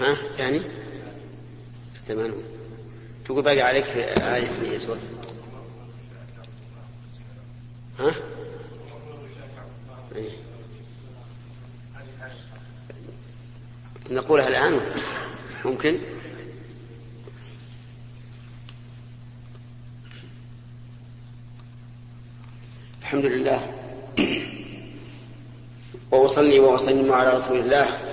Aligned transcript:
ها؟ 0.00 0.12
الثاني 0.12 0.60
الثمانون 1.94 2.44
تقول 3.24 3.42
باقي 3.42 3.60
عليك 3.60 3.84
في 3.84 4.00
آية 4.34 4.46
في 4.46 4.78
سورة؟ 4.78 5.00
ها؟ 7.98 8.14
إيه. 10.16 10.30
نقولها 14.10 14.48
الآن؟ 14.48 14.80
ممكن؟ 15.64 15.98
الحمد 23.00 23.24
لله. 23.24 23.72
وأصلي 26.10 26.60
وأسلم 26.60 27.12
على 27.12 27.36
رسول 27.36 27.60
الله. 27.60 28.09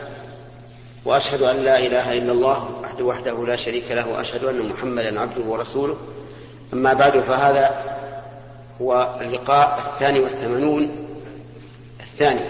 وأشهد 1.05 1.41
أن 1.41 1.55
لا 1.55 1.79
إله 1.79 2.17
إلا 2.17 2.31
الله 2.31 2.69
وحده 2.83 3.05
وحده 3.05 3.45
لا 3.45 3.55
شريك 3.55 3.91
له 3.91 4.07
وأشهد 4.07 4.43
أن 4.43 4.69
محمدا 4.69 5.19
عبده 5.19 5.43
ورسوله. 5.43 5.97
أما 6.73 6.93
بعد 6.93 7.19
فهذا 7.19 7.71
هو 8.81 9.19
اللقاء 9.21 9.79
الثاني 9.87 10.19
والثمانون. 10.19 11.07
الثاني. 11.99 12.41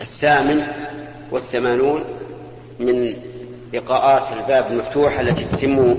الثامن 0.00 0.66
والثمانون 1.30 2.04
من 2.78 3.16
لقاءات 3.72 4.32
الباب 4.32 4.66
المفتوح 4.70 5.18
التي 5.18 5.44
تتم 5.44 5.94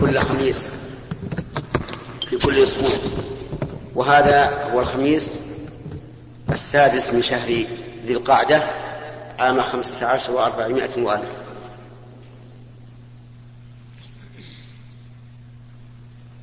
كل 0.00 0.18
خميس 0.18 0.70
في 2.30 2.36
كل 2.36 2.62
أسبوع. 2.62 2.90
وهذا 3.94 4.70
هو 4.72 4.80
الخميس 4.80 5.38
السادس 6.52 7.14
من 7.14 7.22
شهر 7.22 7.48
ذي 8.06 8.12
القعدة. 8.12 8.62
عام 9.42 9.62
خمسة 9.62 10.06
عشر 10.06 10.32
وأربعمائة 10.32 11.02
وألف. 11.02 11.32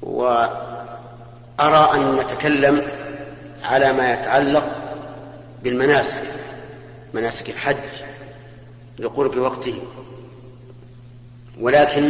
وأرى 0.02 1.92
أن 1.94 2.16
نتكلم 2.16 2.82
على 3.64 3.94
ما 3.94 4.14
يتعلق 4.14 4.78
بالمناسك 5.64 6.18
مناسك 7.14 7.50
الحج 7.50 7.76
لقرب 9.00 9.38
وقته. 9.38 9.82
ولكن 11.60 12.10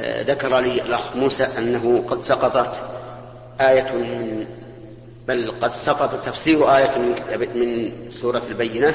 آه، 0.00 0.22
ذكر 0.22 0.58
لي 0.60 0.82
الأخ 0.82 1.16
موسى 1.16 1.44
أنه 1.58 2.04
قد 2.08 2.18
سقطت 2.18 2.82
آية 3.60 3.92
من 3.92 4.46
بل 5.28 5.58
قد 5.60 5.72
سقط 5.72 6.24
تفسير 6.24 6.76
آية 6.76 6.98
من 7.54 7.92
سورة 8.10 8.42
البينة. 8.48 8.94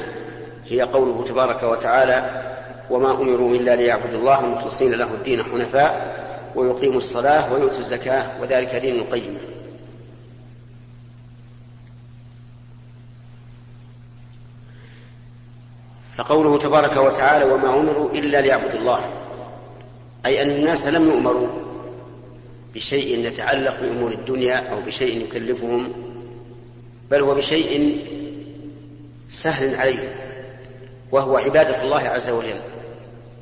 هي 0.73 0.81
قوله 0.81 1.23
تبارك 1.27 1.63
وتعالى 1.63 2.43
وما 2.89 3.11
أمروا 3.11 3.55
إلا 3.55 3.75
ليعبدوا 3.75 4.19
الله 4.19 4.47
مخلصين 4.47 4.91
له 4.91 5.13
الدين 5.13 5.43
حنفاء 5.43 6.23
ويقيموا 6.55 6.97
الصلاة 6.97 7.53
ويؤتوا 7.53 7.79
الزكاة 7.79 8.41
وذلك 8.41 8.75
دين 8.75 8.95
القيم. 8.95 9.38
فقوله 16.17 16.57
تبارك 16.57 16.97
وتعالى 16.97 17.45
وما 17.45 17.75
أمروا 17.75 18.11
إلا 18.11 18.41
ليعبدوا 18.41 18.79
الله 18.79 18.99
أي 20.25 20.41
أن 20.41 20.49
الناس 20.49 20.88
لم 20.88 21.07
يؤمروا 21.07 21.47
بشيء 22.75 23.27
يتعلق 23.27 23.79
بأمور 23.81 24.11
الدنيا 24.11 24.55
أو 24.55 24.81
بشيء 24.81 25.21
يكلفهم 25.21 25.94
بل 27.11 27.21
هو 27.21 27.35
بشيء 27.35 27.97
سهل 29.31 29.75
عليهم. 29.75 30.09
وهو 31.14 31.38
عبادة 31.38 31.81
الله 31.81 32.01
عز 32.01 32.29
وجل 32.29 32.59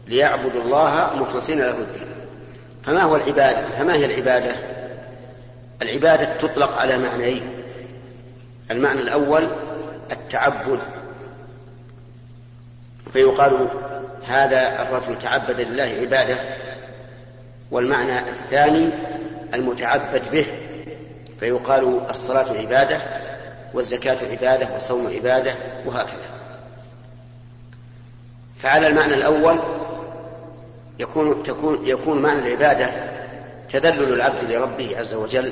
ليعبدوا 0.08 0.62
الله 0.62 1.12
مخلصين 1.16 1.59
له 1.59 1.70
الدين. 1.70 2.08
فما 2.84 3.02
هو 3.02 3.16
العبادة؟ 3.16 3.66
فما 3.78 3.96
هي 3.96 4.06
العبادة؟ 4.06 4.56
العبادة 5.82 6.38
تطلق 6.38 6.78
على 6.78 6.98
معنيين. 6.98 7.50
المعنى 8.72 9.00
الأول 9.00 9.48
التعبد. 10.12 10.80
فيقال 13.14 13.68
هذا 14.28 14.82
الرجل 14.82 15.20
تعبد 15.20 15.59
لله 15.59 15.98
عبادة 16.02 16.36
والمعنى 17.72 18.20
الثاني 18.20 18.90
المتعبد 19.53 20.32
به. 20.32 20.46
فيقال 21.40 22.02
الصلاة 22.09 22.58
عبادة 22.58 22.98
والزكاة 23.74 24.18
عبادة 24.32 24.74
والصوم 24.74 25.08
عبادة 25.08 25.53
وهكذا. 25.86 26.41
فعلى 28.64 28.88
المعنى 28.88 29.14
الأول 29.14 29.60
يكون 31.00 31.44
تكون 31.44 31.88
يكون 31.88 32.22
معنى 32.22 32.40
العبادة 32.40 32.90
تذلل 33.70 34.14
العبد 34.14 34.52
لربه 34.52 34.98
عز 34.98 35.14
وجل 35.14 35.52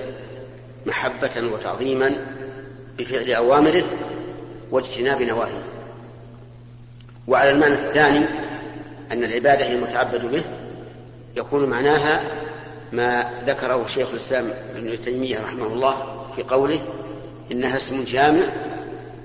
محبة 0.86 1.52
وتعظيما 1.54 2.16
بفعل 2.98 3.32
أوامره 3.32 3.84
واجتناب 4.72 5.22
نواهيه. 5.22 5.64
وعلى 7.28 7.52
المعنى 7.52 7.74
الثاني 7.74 8.26
أن 9.12 9.24
العبادة 9.24 9.66
هي 9.66 9.74
المتعبد 9.74 10.26
به 10.26 10.44
يكون 11.36 11.70
معناها 11.70 12.22
ما 12.92 13.30
ذكره 13.44 13.86
شيخ 13.86 14.10
الإسلام 14.10 14.54
ابن 14.76 15.02
تيمية 15.02 15.40
رحمه 15.40 15.68
الله 15.68 16.26
في 16.36 16.44
قوله 16.44 16.80
إنها 17.52 17.78
اسم 17.78 18.04
جامع 18.04 18.44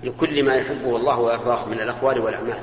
لكل 0.04 0.42
ما 0.42 0.54
يحبه 0.54 0.96
الله 0.96 1.20
ويرضاه 1.20 1.66
من 1.66 1.80
الأقوال 1.80 2.18
والأعمال. 2.18 2.58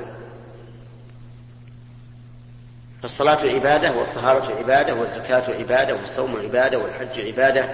فالصلاة 3.02 3.38
عبادة 3.54 3.92
والطهارة 3.92 4.58
عبادة 4.58 4.94
والزكاة 4.94 5.42
عبادة 5.58 5.94
والصوم 5.94 6.36
عبادة 6.42 6.78
والحج 6.78 7.20
عبادة 7.26 7.68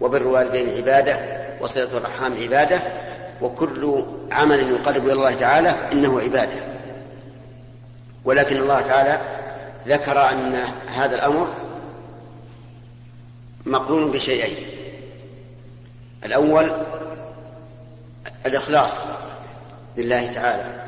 وبر 0.00 0.20
الوالدين 0.20 0.76
عبادة 0.76 1.20
وصلة 1.60 1.98
الأرحام 1.98 2.42
عبادة 2.42 2.80
وكل 3.40 4.04
عمل 4.32 4.72
يقرب 4.72 5.04
إلى 5.04 5.12
الله 5.12 5.34
تعالى 5.34 5.74
فإنه 5.74 6.20
عبادة. 6.20 6.62
ولكن 8.24 8.56
الله 8.56 8.80
تعالى 8.80 9.20
ذكر 9.88 10.30
أن 10.30 10.54
هذا 10.94 11.14
الأمر 11.14 11.48
مقرون 13.66 14.10
بشيئين. 14.10 14.66
الأول 16.24 16.72
الإخلاص 18.46 18.94
لله 19.96 20.32
تعالى. 20.32 20.81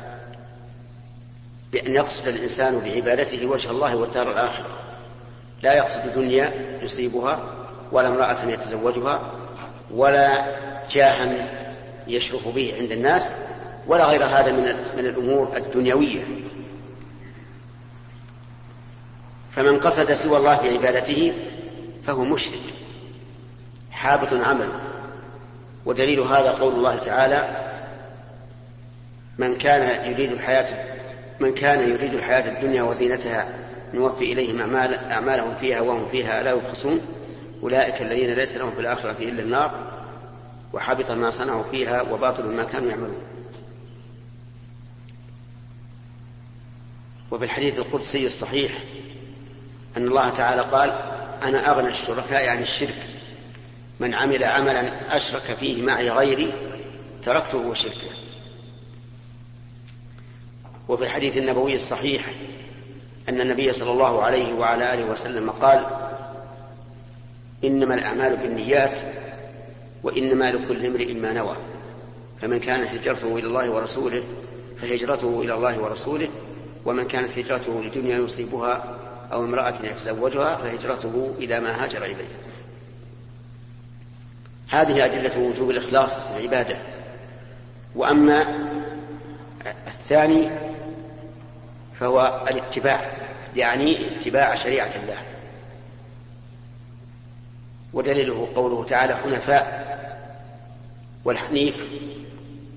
بأن 1.75 1.91
يقصد 1.91 2.27
الإنسان 2.27 2.79
بعبادته 2.79 3.45
وجه 3.45 3.71
الله 3.71 3.95
والدار 3.95 4.31
الآخرة. 4.31 4.65
لا 5.61 5.73
يقصد 5.73 6.13
دنيا 6.15 6.51
يصيبها 6.81 7.39
ولا 7.91 8.07
امرأة 8.07 8.45
يتزوجها 8.45 9.21
ولا 9.91 10.45
جاها 10.89 11.47
يشرف 12.07 12.47
به 12.47 12.73
عند 12.79 12.91
الناس 12.91 13.33
ولا 13.87 14.05
غير 14.05 14.25
هذا 14.25 14.51
من 14.51 14.63
من 14.97 15.05
الأمور 15.05 15.57
الدنيوية. 15.57 16.23
فمن 19.55 19.79
قصد 19.79 20.13
سوى 20.13 20.37
الله 20.37 20.55
في 20.55 20.77
عبادته 20.77 21.33
فهو 22.07 22.23
مشرك. 22.23 22.61
حابط 23.91 24.33
عمله. 24.33 24.79
ودليل 25.85 26.19
هذا 26.19 26.51
قول 26.51 26.73
الله 26.73 26.95
تعالى 26.95 27.49
من 29.37 29.57
كان 29.57 30.11
يريد 30.11 30.31
الحياة 30.31 30.94
من 31.39 31.53
كان 31.53 31.89
يريد 31.89 32.13
الحياة 32.13 32.57
الدنيا 32.57 32.83
وزينتها 32.83 33.49
نوفي 33.93 34.31
إليهم 34.31 34.59
أعمال 34.59 34.93
أعمالهم 34.93 35.55
فيها 35.55 35.81
وهم 35.81 36.09
فيها 36.09 36.43
لا 36.43 36.51
يبخسون. 36.51 37.01
أولئك 37.63 38.01
الذين 38.01 38.33
ليس 38.33 38.55
لهم 38.55 38.71
في 38.71 38.81
الآخرة 38.81 39.15
إلا 39.19 39.41
النار 39.41 39.71
وحبط 40.73 41.11
ما 41.11 41.29
صنعوا 41.29 41.63
فيها 41.71 42.01
وباطل 42.01 42.45
ما 42.45 42.63
كانوا 42.63 42.89
يعملون. 42.89 43.21
وفي 47.31 47.45
الحديث 47.45 47.79
القدسي 47.79 48.25
الصحيح 48.25 48.71
أن 49.97 50.07
الله 50.07 50.29
تعالى 50.29 50.61
قال 50.61 50.89
أنا 51.43 51.71
أغنى 51.71 51.89
الشركاء 51.89 52.49
عن 52.49 52.61
الشرك. 52.61 53.07
من 53.99 54.13
عمل 54.13 54.43
عملا 54.43 55.15
أشرك 55.15 55.41
فيه 55.41 55.83
معي 55.83 56.09
غيري 56.09 56.53
تركته 57.23 57.57
وشركه. 57.57 58.24
وفي 60.89 61.03
الحديث 61.03 61.37
النبوي 61.37 61.75
الصحيح 61.75 62.25
أن 63.29 63.41
النبي 63.41 63.73
صلى 63.73 63.91
الله 63.91 64.23
عليه 64.23 64.53
وعلى 64.53 64.93
آله 64.93 65.11
وسلم 65.11 65.49
قال 65.49 65.85
إنما 67.63 67.95
الأعمال 67.95 68.37
بالنيات 68.37 68.99
وإنما 70.03 70.51
لكل 70.51 70.85
امرئ 70.85 71.13
ما 71.13 71.33
نوى 71.33 71.55
فمن 72.41 72.59
كانت 72.59 72.95
هجرته 72.95 73.37
إلى 73.37 73.47
الله 73.47 73.71
ورسوله 73.71 74.23
فهجرته 74.81 75.41
إلى 75.41 75.53
الله 75.53 75.79
ورسوله 75.79 76.29
ومن 76.85 77.07
كانت 77.07 77.37
هجرته 77.37 77.83
لدنيا 77.83 78.17
يصيبها 78.17 78.97
أو 79.31 79.43
امرأة 79.43 79.73
يتزوجها 79.83 80.55
فهجرته 80.55 81.33
إلى 81.39 81.59
ما 81.59 81.83
هاجر 81.83 82.03
إليه. 82.03 82.27
هذه 84.69 85.05
أدلة 85.05 85.39
وجوب 85.39 85.69
الإخلاص 85.69 86.19
في 86.19 86.37
العبادة. 86.37 86.77
وأما 87.95 88.45
الثاني 89.87 90.49
فهو 91.99 92.45
الاتباع 92.51 93.11
يعني 93.55 94.17
اتباع 94.17 94.55
شريعة 94.55 94.91
الله. 95.03 95.17
ودليله 97.93 98.47
قوله 98.55 98.85
تعالى 98.85 99.17
حنفاء 99.17 99.85
والحنيف 101.25 101.85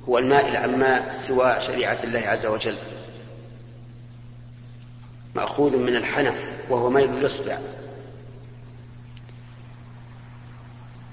هو 0.09 0.19
المائل 0.19 0.57
عما 0.57 1.13
سوى 1.13 1.61
شريعة 1.61 1.99
الله 2.05 2.21
عز 2.21 2.47
وجل. 2.47 2.79
مأخوذ 5.35 5.77
من 5.77 5.97
الحنف 5.97 6.45
وهو 6.71 6.91
ميل 6.91 7.11
الإصبع 7.11 7.59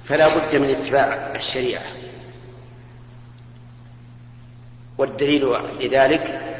فلا 0.04 0.28
بد 0.28 0.56
من 0.56 0.69
اتباع 0.69 1.31
الشريعة. 1.36 1.84
والدليل 4.98 5.58
لذلك 5.81 6.55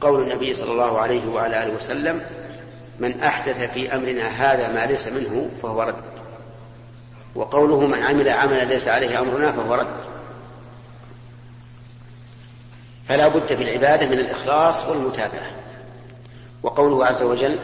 قول 0.00 0.22
النبي 0.22 0.54
صلى 0.54 0.72
الله 0.72 0.98
عليه 0.98 1.28
وعلى 1.28 1.62
آله 1.62 1.74
وسلم 1.76 2.22
من 2.98 3.20
أحدث 3.20 3.72
في 3.72 3.94
أمرنا 3.94 4.28
هذا 4.28 4.72
ما 4.72 4.86
ليس 4.86 5.08
منه 5.08 5.50
فهو 5.62 5.82
رد. 5.82 5.94
وقوله 7.34 7.80
من 7.80 8.02
عمل 8.02 8.28
عملا 8.28 8.64
ليس 8.64 8.88
عليه 8.88 9.20
أمرنا 9.20 9.52
فهو 9.52 9.74
رد. 9.74 9.86
فلا 13.08 13.28
بد 13.28 13.46
في 13.46 13.62
العبادة 13.62 14.06
من 14.06 14.18
الإخلاص 14.18 14.84
والمتابعة. 14.84 15.50
وقوله 16.62 17.06
عز 17.06 17.22
وجل 17.22 17.58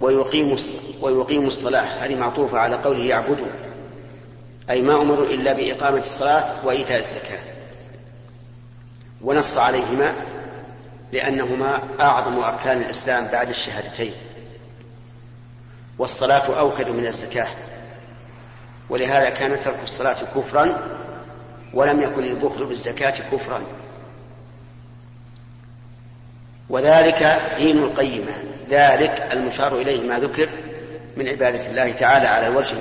ويقيم 0.00 0.56
ويقيم 1.00 1.46
الصلاة. 1.46 2.04
هذه 2.04 2.16
معطوفة 2.16 2.58
على 2.58 2.76
قوله 2.76 3.04
يعبدوا 3.04 3.46
أي 4.70 4.82
ما 4.82 5.00
أمروا 5.02 5.26
إلا 5.26 5.52
بإقامة 5.52 5.98
الصلاة 5.98 6.66
وإيتاء 6.66 7.00
الزكاة. 7.00 7.42
ونص 9.22 9.58
عليهما 9.58 10.14
لأنهما 11.14 11.82
أعظم 12.00 12.38
أركان 12.38 12.82
الإسلام 12.82 13.26
بعد 13.26 13.48
الشهادتين. 13.48 14.12
والصلاة 15.98 16.58
أوكد 16.58 16.88
من 16.88 17.06
الزكاة. 17.06 17.48
ولهذا 18.90 19.30
كان 19.30 19.60
ترك 19.60 19.78
الصلاة 19.82 20.16
كفرا 20.34 20.78
ولم 21.74 22.02
يكن 22.02 22.24
البخل 22.24 22.64
بالزكاة 22.64 23.14
كفرا. 23.32 23.62
وذلك 26.68 27.40
دين 27.56 27.78
القيمة. 27.78 28.32
ذلك 28.70 29.28
المشار 29.32 29.80
إليه 29.80 30.08
ما 30.08 30.18
ذكر 30.18 30.48
من 31.16 31.28
عبادة 31.28 31.66
الله 31.70 31.92
تعالى 31.92 32.26
على 32.26 32.46
الوجه 32.46 32.76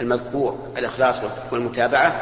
المذكور 0.00 0.58
الإخلاص 0.78 1.20
والمتابعة 1.52 2.20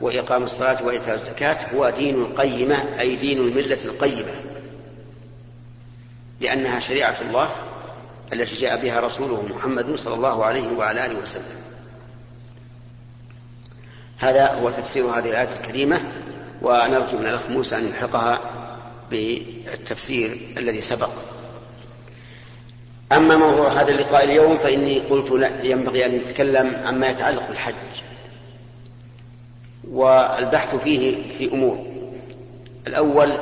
وإقام 0.00 0.42
الصلاة 0.44 0.84
وإيتاء 0.84 1.14
الزكاة 1.14 1.56
هو 1.74 1.90
دين 1.90 2.14
القيمة 2.22 2.76
أي 3.00 3.16
دين 3.16 3.38
الملة 3.38 3.78
القيمة. 3.84 4.51
لأنها 6.42 6.80
شريعة 6.80 7.16
الله 7.20 7.50
التي 8.32 8.56
جاء 8.56 8.76
بها 8.82 9.00
رسوله 9.00 9.46
محمد 9.56 9.94
صلى 9.94 10.14
الله 10.14 10.44
عليه 10.44 10.68
وعلى 10.76 11.06
آله 11.06 11.18
وسلم. 11.18 11.62
هذا 14.18 14.46
هو 14.46 14.70
تفسير 14.70 15.04
هذه 15.04 15.30
الآية 15.30 15.48
الكريمة 15.60 16.00
ونرجو 16.62 17.18
من 17.18 17.26
الأخ 17.26 17.50
موسى 17.50 17.76
أن 17.76 17.84
يلحقها 17.84 18.40
بالتفسير 19.10 20.36
الذي 20.58 20.80
سبق. 20.80 21.10
أما 23.12 23.36
موضوع 23.36 23.72
هذا 23.72 23.90
اللقاء 23.90 24.24
اليوم 24.24 24.58
فإني 24.58 25.00
قلت 25.00 25.30
لا 25.30 25.50
ينبغي 25.62 26.06
أن 26.06 26.16
نتكلم 26.16 26.82
عما 26.86 27.06
يتعلق 27.06 27.48
بالحج. 27.48 27.74
والبحث 29.90 30.74
فيه 30.74 31.32
في 31.32 31.52
أمور. 31.52 31.86
الأول 32.86 33.38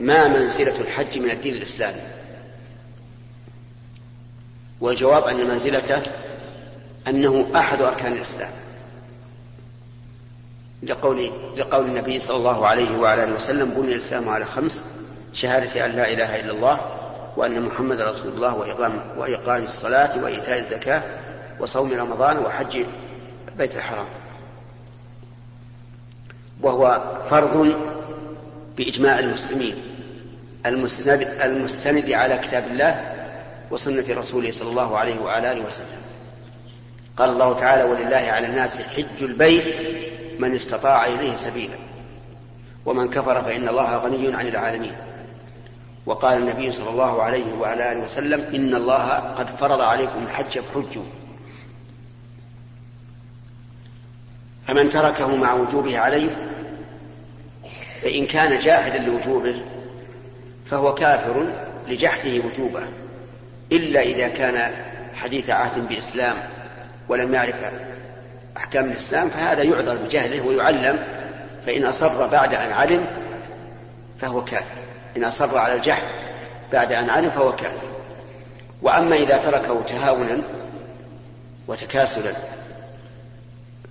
ما 0.00 0.28
منزلة 0.28 0.80
الحج 0.80 1.18
من 1.18 1.30
الدين 1.30 1.54
الإسلامي؟ 1.54 2.19
والجواب 4.80 5.24
أن 5.24 5.48
منزلته 5.48 6.02
أنه 7.08 7.46
أحد 7.56 7.82
أركان 7.82 8.12
الإسلام. 8.12 8.50
لقول 10.82 11.30
لقول 11.56 11.86
النبي 11.86 12.18
صلى 12.18 12.36
الله 12.36 12.66
عليه 12.66 12.98
وعلى 12.98 13.24
آله 13.24 13.34
وسلم 13.34 13.70
بني 13.70 13.92
الإسلام 13.92 14.28
على 14.28 14.44
خمس 14.44 14.84
شهادة 15.32 15.86
أن 15.86 15.90
لا 15.90 16.12
إله 16.12 16.40
إلا 16.40 16.52
الله 16.52 16.80
وأن 17.36 17.62
محمد 17.62 18.00
رسول 18.00 18.32
الله 18.32 18.54
وإقام 18.54 19.02
وإقام 19.16 19.64
الصلاة 19.64 20.24
وإيتاء 20.24 20.58
الزكاة 20.58 21.02
وصوم 21.60 21.92
رمضان 21.92 22.38
وحج 22.38 22.84
بيت 23.58 23.76
الحرام. 23.76 24.06
وهو 26.62 27.02
فرض 27.30 27.74
بإجماع 28.76 29.18
المسلمين 29.18 29.76
المستند 31.44 32.12
على 32.12 32.38
كتاب 32.38 32.66
الله 32.66 33.19
وسنة 33.70 34.04
رسوله 34.10 34.50
صلى 34.50 34.70
الله 34.70 34.98
عليه 34.98 35.20
وعلى 35.20 35.52
آله 35.52 35.66
وسلم. 35.66 36.02
قال 37.16 37.30
الله 37.30 37.54
تعالى 37.54 37.82
ولله 37.84 38.16
على 38.16 38.46
الناس 38.46 38.82
حج 38.82 39.22
البيت 39.22 39.64
من 40.38 40.54
استطاع 40.54 41.06
إليه 41.06 41.34
سبيلا. 41.34 41.76
ومن 42.86 43.10
كفر 43.10 43.42
فإن 43.42 43.68
الله 43.68 43.96
غني 43.96 44.34
عن 44.34 44.48
العالمين. 44.48 44.96
وقال 46.06 46.38
النبي 46.38 46.72
صلى 46.72 46.90
الله 46.90 47.22
عليه 47.22 47.54
وعلى 47.60 47.92
آله 47.92 48.04
وسلم 48.04 48.40
إن 48.54 48.74
الله 48.74 49.08
قد 49.14 49.46
فرض 49.56 49.80
عليكم 49.80 50.22
الحج 50.22 50.58
فحجوا. 50.58 51.04
فمن 54.68 54.90
تركه 54.90 55.36
مع 55.36 55.54
وجوبه 55.54 55.98
عليه 55.98 56.30
فإن 58.02 58.26
كان 58.26 58.58
جاهدا 58.58 58.98
لوجوبه 58.98 59.62
فهو 60.66 60.94
كافر 60.94 61.52
لجحده 61.88 62.40
وجوبه. 62.46 62.82
إلا 63.72 64.00
إذا 64.00 64.28
كان 64.28 64.72
حديث 65.14 65.50
عهد 65.50 65.88
بإسلام 65.88 66.36
ولم 67.08 67.34
يعرف 67.34 67.54
أحكام 68.56 68.84
الإسلام 68.84 69.28
فهذا 69.30 69.62
يعذر 69.62 69.96
بجهله 69.96 70.46
ويعلم 70.46 71.04
فإن 71.66 71.84
أصر 71.84 72.26
بعد 72.26 72.54
أن 72.54 72.72
علم 72.72 73.06
فهو 74.20 74.44
كافر. 74.44 74.80
إن 75.16 75.24
أصر 75.24 75.58
على 75.58 75.74
الجحد 75.74 76.02
بعد 76.72 76.92
أن 76.92 77.10
علم 77.10 77.30
فهو 77.30 77.52
كافر. 77.52 77.90
وأما 78.82 79.16
إذا 79.16 79.36
تركه 79.36 79.82
تهاونا 79.82 80.42
وتكاسلا 81.68 82.32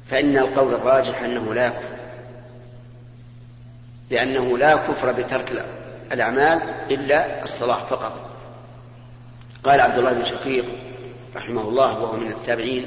فإن 0.08 0.38
القول 0.38 0.74
الراجح 0.74 1.22
أنه 1.24 1.54
لا 1.54 1.66
يكفر 1.68 2.00
لأنه 4.10 4.58
لا 4.58 4.76
كفر 4.76 5.12
بترك 5.12 5.66
الأعمال 6.12 6.62
إلا 6.92 7.44
الصلاة 7.44 7.80
فقط. 7.90 8.30
قال 9.64 9.82
عبد 9.82 9.98
الله 9.98 10.14
بن 10.14 10.24
شقيق 10.24 10.66
رحمه 11.36 11.62
الله 11.62 12.00
وهو 12.00 12.18
من 12.18 12.28
التابعين 12.28 12.86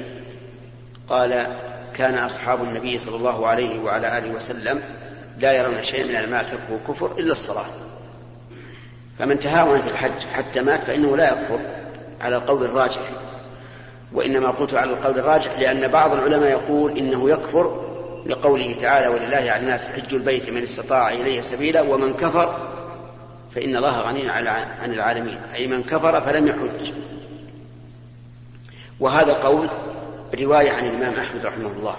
قال 1.09 1.47
كان 1.93 2.17
أصحاب 2.17 2.63
النبي 2.63 2.99
صلى 2.99 3.15
الله 3.15 3.47
عليه 3.47 3.79
وعلى 3.79 4.17
آله 4.17 4.31
وسلم 4.35 4.81
لا 5.37 5.53
يرون 5.53 5.83
شيئا 5.83 6.05
من 6.05 6.15
المال 6.15 6.45
تركه 6.45 6.93
كفر 6.93 7.11
إلا 7.19 7.31
الصلاة 7.31 7.65
فمن 9.19 9.39
تهاون 9.39 9.81
في 9.81 9.87
الحج 9.87 10.25
حتى 10.33 10.61
مات 10.61 10.83
فإنه 10.83 11.17
لا 11.17 11.31
يكفر 11.31 11.59
على 12.21 12.35
القول 12.35 12.65
الراجح 12.65 13.01
وإنما 14.13 14.49
قلت 14.49 14.73
على 14.73 14.91
القول 14.91 15.19
الراجح 15.19 15.59
لأن 15.59 15.87
بعض 15.87 16.13
العلماء 16.13 16.49
يقول 16.49 16.97
إنه 16.97 17.29
يكفر 17.29 17.83
لقوله 18.25 18.75
تعالى 18.81 19.07
ولله 19.07 19.51
على 19.51 19.59
الناس 19.59 19.87
حج 19.87 20.13
البيت 20.13 20.49
من 20.49 20.63
استطاع 20.63 21.09
إليه 21.09 21.41
سبيلا 21.41 21.81
ومن 21.81 22.13
كفر 22.13 22.55
فإن 23.55 23.75
الله 23.75 24.01
غني 24.01 24.29
عن 24.29 24.93
العالمين 24.93 25.41
أي 25.53 25.67
من 25.67 25.83
كفر 25.83 26.21
فلم 26.21 26.47
يحج. 26.47 26.91
وهذا 28.99 29.31
القول 29.31 29.69
رواية 30.39 30.71
عن 30.71 30.85
الإمام 30.85 31.13
أحمد 31.13 31.45
رحمه 31.45 31.71
الله. 31.71 31.97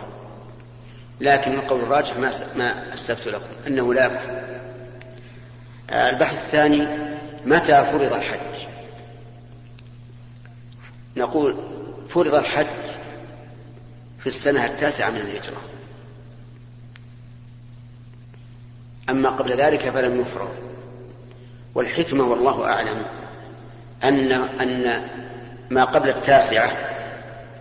لكن 1.20 1.52
القول 1.52 1.80
الراجح 1.80 2.16
ما 2.16 2.30
ما 2.56 2.94
أسلفت 2.94 3.28
لكم 3.28 3.50
أنه 3.66 3.94
لا 3.94 4.06
يكفر. 4.06 4.44
البحث 5.90 6.34
الثاني 6.36 6.86
متى 7.44 7.84
فرض 7.84 8.12
الحج؟ 8.12 8.66
نقول 11.16 11.56
فرض 12.08 12.34
الحج 12.34 12.66
في 14.18 14.26
السنة 14.26 14.64
التاسعة 14.64 15.10
من 15.10 15.16
الهجرة. 15.16 15.60
أما 19.10 19.30
قبل 19.30 19.56
ذلك 19.56 19.90
فلم 19.90 20.20
يفرض. 20.20 20.54
والحكمة 21.74 22.24
والله 22.24 22.64
أعلم 22.64 23.02
أن 24.04 24.32
أن 24.32 25.02
ما 25.70 25.84
قبل 25.84 26.08
التاسعة 26.08 26.70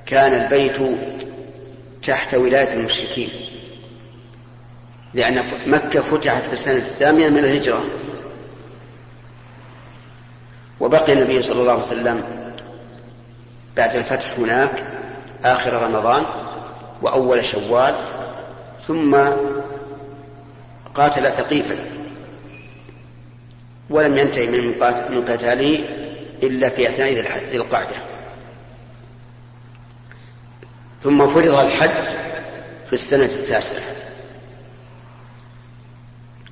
كان 0.06 0.34
البيت 0.42 0.78
تحت 2.04 2.34
ولاية 2.34 2.74
المشركين 2.74 3.30
لأن 5.14 5.44
مكة 5.68 6.02
فتحت 6.02 6.44
في 6.44 6.54
السنة 6.54 6.76
الثامنة 6.76 7.30
من 7.30 7.38
الهجرة. 7.38 7.84
وبقي 10.80 11.14
النبي 11.14 11.42
صلى 11.42 11.62
الله 11.62 11.72
عليه 11.72 11.82
وسلم 11.82 12.24
بعد 13.78 13.96
الفتح 13.96 14.34
هناك 14.38 14.84
آخر 15.46 15.74
رمضان 15.84 16.24
وأول 17.02 17.46
شوال 17.46 17.96
ثم 18.88 19.18
قاتل 20.96 21.32
ثقيفا. 21.32 21.76
ولم 23.90 24.18
ينتهي 24.18 24.48
من 25.10 25.26
قتاله 25.28 25.86
إلا 26.44 26.70
في 26.70 26.90
أثناء 26.90 27.14
ذي 27.52 27.58
القعدة. 27.58 27.96
ثم 31.04 31.28
فرض 31.28 31.60
الحج 31.60 32.04
في 32.88 32.94
السنة 32.94 33.26
التاسعة. 33.26 33.82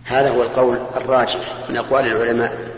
هذا 0.04 0.30
هو 0.30 0.44
القول 0.44 0.80
الراجح 0.96 1.54
من 1.70 1.78
أقوال 1.78 2.06
العلماء. 2.06 2.72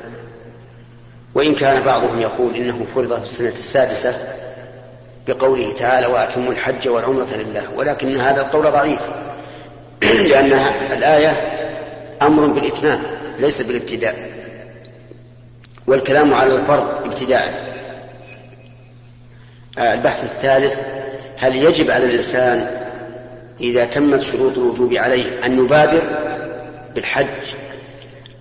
وإن 1.36 1.56
كان 1.56 1.84
بعضهم 1.84 2.20
يقول 2.20 2.56
إنه 2.56 2.86
فرض 2.96 3.18
في 3.18 3.24
السنة 3.24 3.50
السادسة 3.50 4.16
بقوله 5.28 5.72
تعالى 5.72 6.08
وأتموا 6.08 6.52
الحج 6.52 6.88
والعمرة 6.88 7.34
لله 7.34 7.64
ولكن 7.76 8.18
هذا 8.18 8.42
القول 8.42 8.64
ضعيف 8.64 9.02
لأن 10.30 10.52
الآية 10.92 11.32
أمر 12.22 12.46
بالإتمام 12.46 13.02
ليس 13.40 13.62
بالابتداء. 13.62 14.43
والكلام 15.88 16.34
على 16.34 16.56
الفرض 16.56 17.06
ابتداء 17.06 17.74
آه، 19.78 19.94
البحث 19.94 20.24
الثالث 20.24 20.80
هل 21.38 21.56
يجب 21.56 21.92
على 21.92 22.06
الإنسان 22.06 22.68
إذا 23.62 23.86
تمت 23.86 24.22
شروط 24.22 24.58
الوجوب 24.58 24.94
عليه 24.94 25.46
أن 25.46 25.66
يبادر 25.66 26.02
بالحج 26.96 27.28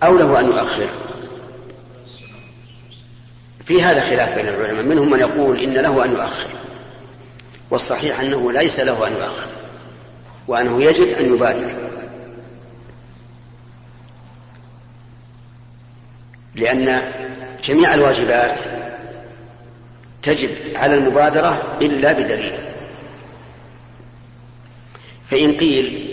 أو 0.03 0.17
له 0.17 0.39
أن 0.39 0.45
يؤخر 0.45 0.87
في 3.65 3.81
هذا 3.81 4.01
خلاف 4.01 4.35
بين 4.35 4.47
العلماء 4.47 4.83
منهم 4.83 5.11
من 5.11 5.19
يقول 5.19 5.59
إن 5.59 5.73
له 5.73 6.05
أن 6.05 6.11
يؤخر 6.11 6.47
والصحيح 7.71 8.19
أنه 8.19 8.51
ليس 8.51 8.79
له 8.79 9.07
أن 9.07 9.11
يؤخر 9.11 9.47
وأنه 10.47 10.83
يجب 10.83 11.07
أن 11.07 11.33
يبادر. 11.33 11.73
لأن 16.55 17.01
جميع 17.63 17.93
الواجبات 17.93 18.59
تجب 20.23 20.49
على 20.75 20.95
المبادرة 20.95 21.77
إلا 21.81 22.13
بدليل. 22.13 22.57
فإن 25.31 25.57
قيل 25.57 26.09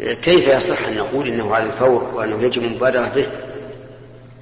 كيف 0.00 0.48
يصح 0.48 0.88
أن 0.88 0.96
نقول 0.96 1.28
إنه 1.28 1.54
على 1.54 1.64
الفور 1.64 2.10
وأنه 2.14 2.42
يجب 2.42 2.64
المبادرة 2.64 3.08
به؟ 3.08 3.26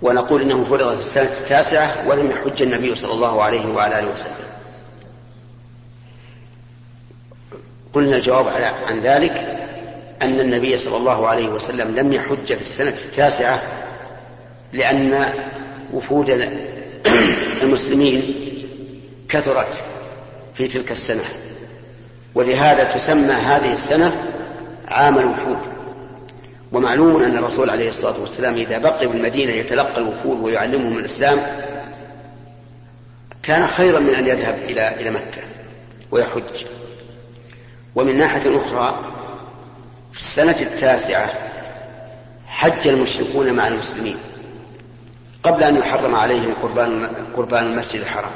ونقول 0.02 0.42
إنه 0.42 0.64
فرض 0.64 0.94
في 0.94 1.00
السنة 1.00 1.24
التاسعة 1.40 2.08
ولم 2.08 2.30
يحج 2.30 2.62
النبي 2.62 2.94
صلى 2.94 3.12
الله 3.12 3.42
عليه 3.42 3.66
وعلى 3.66 3.98
آله 3.98 4.10
وسلم. 4.10 4.48
قلنا 7.92 8.16
الجواب 8.16 8.48
عن 8.88 9.00
ذلك 9.00 9.58
أن 10.22 10.40
النبي 10.40 10.78
صلى 10.78 10.96
الله 10.96 11.28
عليه 11.28 11.48
وسلم 11.48 11.96
لم 11.96 12.12
يحج 12.12 12.46
في 12.46 12.60
السنة 12.60 12.88
التاسعة 12.88 13.62
لأن 14.72 15.24
وفود 15.92 16.50
المسلمين 17.62 18.34
كثرت 19.28 19.82
في 20.54 20.68
تلك 20.68 20.92
السنة 20.92 21.24
ولهذا 22.34 22.84
تسمى 22.84 23.32
هذه 23.32 23.72
السنة 23.72 24.12
عام 24.88 25.18
الوفود. 25.18 25.58
ومعلوم 26.72 27.22
أن 27.22 27.38
الرسول 27.38 27.70
عليه 27.70 27.88
الصلاة 27.88 28.20
والسلام 28.20 28.54
إذا 28.54 28.78
بقي 28.78 29.06
بالمدينة 29.06 29.52
يتلقى 29.52 29.98
الوفود 29.98 30.40
ويعلمهم 30.40 30.98
الإسلام 30.98 31.38
كان 33.42 33.66
خيرا 33.66 34.00
من 34.00 34.14
أن 34.14 34.26
يذهب 34.26 34.58
إلى 34.68 34.94
إلى 35.00 35.10
مكة 35.10 35.42
ويحج. 36.10 36.64
ومن 37.94 38.18
ناحية 38.18 38.58
أخرى 38.58 38.98
في 40.12 40.20
السنة 40.20 40.56
التاسعة 40.60 41.32
حج 42.46 42.88
المشركون 42.88 43.52
مع 43.52 43.68
المسلمين. 43.68 44.16
قبل 45.42 45.62
أن 45.62 45.76
يحرم 45.76 46.14
عليهم 46.14 46.54
قربان 46.62 47.08
قربان 47.36 47.64
المسجد 47.64 48.00
الحرام. 48.00 48.32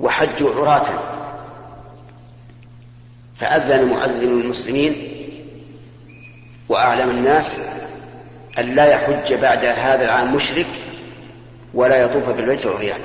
وحجوا 0.00 0.54
عراة. 0.54 0.86
فأذن 3.36 3.84
مؤذن 3.84 4.40
المسلمين 4.40 5.08
وأعلم 6.68 7.10
الناس 7.10 7.56
أن 8.58 8.74
لا 8.74 8.86
يحج 8.86 9.34
بعد 9.34 9.64
هذا 9.64 10.04
العام 10.04 10.34
مشرك 10.34 10.66
ولا 11.74 11.96
يطوف 11.96 12.28
بالبيت 12.28 12.66
العريان 12.66 13.00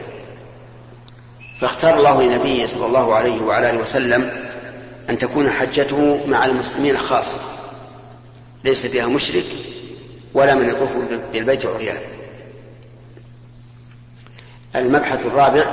فاختار 1.61 1.97
الله 1.97 2.21
لنبيه 2.21 2.67
صلى 2.67 2.85
الله 2.85 3.15
عليه 3.15 3.41
وعلى 3.41 3.69
آله 3.69 3.79
وسلم 3.79 4.31
أن 5.09 5.17
تكون 5.17 5.49
حجته 5.49 6.27
مع 6.27 6.45
المسلمين 6.45 6.97
خاصة. 6.97 7.39
ليس 8.63 8.85
فيها 8.85 9.05
مشرك 9.05 9.45
ولا 10.33 10.55
من 10.55 10.69
يطوف 10.69 10.89
بالبيت 11.33 11.65
عريان 11.65 12.01
المبحث 14.75 15.25
الرابع 15.25 15.65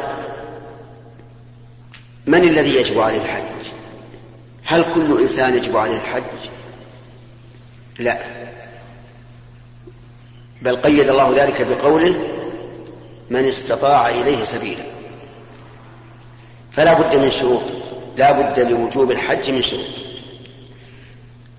من 2.27 2.43
الذي 2.49 2.77
يجب 2.77 3.01
عليه 3.01 3.23
الحج؟ 3.23 3.43
هل 4.65 4.95
كل 4.95 5.21
إنسان 5.21 5.57
يجب 5.57 5.77
عليه 5.77 5.97
الحج؟ 5.97 6.23
لا. 7.99 8.19
بل 10.63 10.77
قيد 10.77 11.09
الله 11.09 11.45
ذلك 11.45 11.63
بقوله 11.63 12.15
من 13.31 13.45
استطاع 13.45 14.09
إليه 14.09 14.45
سبيلا 14.45 14.85
فلا 16.73 17.01
بد 17.01 17.17
من 17.17 17.31
شروط 17.31 17.63
لا 18.17 18.33
بد 18.33 18.61
لوجوب 18.61 19.11
الحج 19.11 19.51
من 19.51 19.63
شروط. 19.63 19.87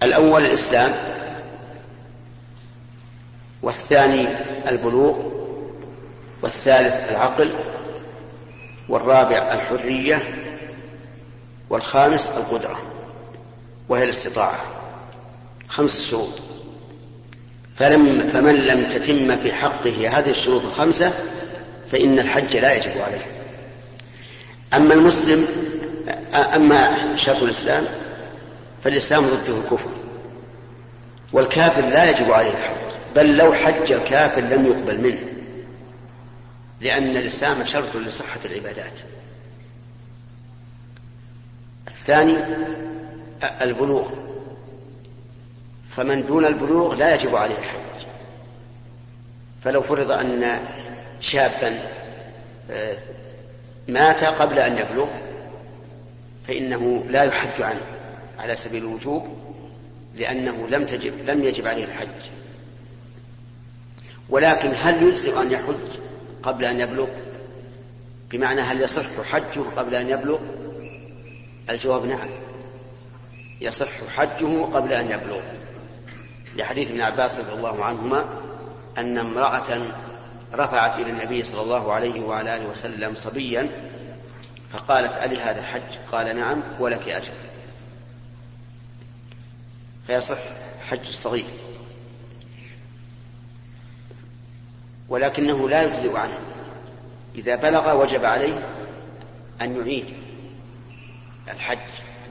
الأول 0.03 0.45
الإسلام 0.45 0.95
والثاني 3.61 4.27
البلوغ 4.67 5.15
والثالث 6.41 7.11
العقل 7.11 7.53
والرابع 8.89 9.37
الحرية 9.37 10.19
والخامس 11.69 12.29
القدرة 12.29 12.77
وهي 13.89 14.03
الاستطاعة. 14.03 14.59
خمس 15.67 16.09
شروط. 16.09 16.39
فلم 17.75 18.29
فمن 18.33 18.55
لم 18.55 18.89
تتم 18.89 19.37
في 19.37 19.53
حقه 19.53 20.19
هذه 20.19 20.29
الشروط 20.29 20.63
الخمسة 20.63 21.13
فإن 21.91 22.19
الحج 22.19 22.57
لا 22.57 22.73
يجب 22.73 23.01
عليه. 23.01 23.25
أما 24.73 24.93
المسلم 24.93 25.47
أما 26.33 27.15
شرط 27.15 27.43
الإسلام 27.43 27.85
فالإسلام 28.83 29.23
ضده 29.23 29.57
الكفر 29.57 29.89
والكافر 31.33 31.81
لا 31.81 32.09
يجب 32.09 32.31
عليه 32.31 32.49
الحج 32.49 32.86
بل 33.17 33.37
لو 33.37 33.53
حج 33.53 33.91
الكافر 33.91 34.41
لم 34.41 34.65
يقبل 34.65 35.01
منه 35.01 35.19
لأن 36.81 37.17
الإسلام 37.17 37.63
شرط 37.63 37.95
لصحة 37.95 38.39
العبادات. 38.45 38.99
الثاني 41.87 42.37
البلوغ. 43.61 44.11
فمن 45.95 46.25
دون 46.25 46.45
البلوغ 46.45 46.95
لا 46.95 47.15
يجب 47.15 47.35
عليه 47.35 47.57
الحج. 47.57 48.07
فلو 49.63 49.81
فرض 49.81 50.11
أن 50.11 50.59
شابا 51.19 51.79
آه، 52.71 52.97
مات 53.87 54.23
قبل 54.23 54.59
أن 54.59 54.77
يبلغ 54.77 55.07
فإنه 56.47 57.03
لا 57.09 57.23
يحج 57.23 57.61
عنه 57.61 57.81
على 58.39 58.55
سبيل 58.55 58.83
الوجوب 58.83 59.27
لأنه 60.15 60.67
لم 60.69 60.85
تجب 60.85 61.29
لم 61.29 61.43
يجب 61.43 61.67
عليه 61.67 61.83
الحج. 61.83 62.37
ولكن 64.29 64.71
هل 64.75 65.03
يجزئ 65.03 65.41
أن 65.41 65.51
يحج 65.51 65.99
قبل 66.43 66.65
أن 66.65 66.79
يبلغ؟ 66.79 67.07
بمعنى 68.31 68.61
هل 68.61 68.81
يصح 68.81 69.21
حجه 69.21 69.61
قبل 69.77 69.95
أن 69.95 70.09
يبلغ؟ 70.09 70.39
الجواب 71.69 72.05
نعم. 72.05 72.29
يصح 73.61 74.07
حجه 74.15 74.63
قبل 74.63 74.93
أن 74.93 75.11
يبلغ. 75.11 75.41
لحديث 76.55 76.91
ابن 76.91 77.01
عباس 77.01 77.39
رضي 77.39 77.53
الله 77.53 77.85
عنهما 77.85 78.25
أن 78.97 79.17
امرأة 79.17 79.93
رفعت 80.53 80.99
إلى 80.99 81.09
النبي 81.09 81.43
صلى 81.43 81.61
الله 81.61 81.93
عليه 81.93 82.21
وعلى 82.21 82.55
آله 82.55 82.65
وسلم 82.65 83.15
صبيا 83.15 83.69
فقالت 84.73 85.17
ألي 85.17 85.39
هذا 85.39 85.61
حج 85.61 85.97
قال 86.11 86.35
نعم 86.35 86.63
ولك 86.79 87.09
أجر. 87.09 87.33
فيصح 90.07 90.37
حج 90.89 91.07
الصغير. 91.07 91.45
ولكنه 95.09 95.69
لا 95.69 95.83
يجزئ 95.83 96.17
عنه. 96.17 96.39
إذا 97.35 97.55
بلغ 97.55 98.01
وجب 98.01 98.25
عليه 98.25 98.67
أن 99.61 99.75
يعيد 99.75 100.05
الحج 101.53 101.77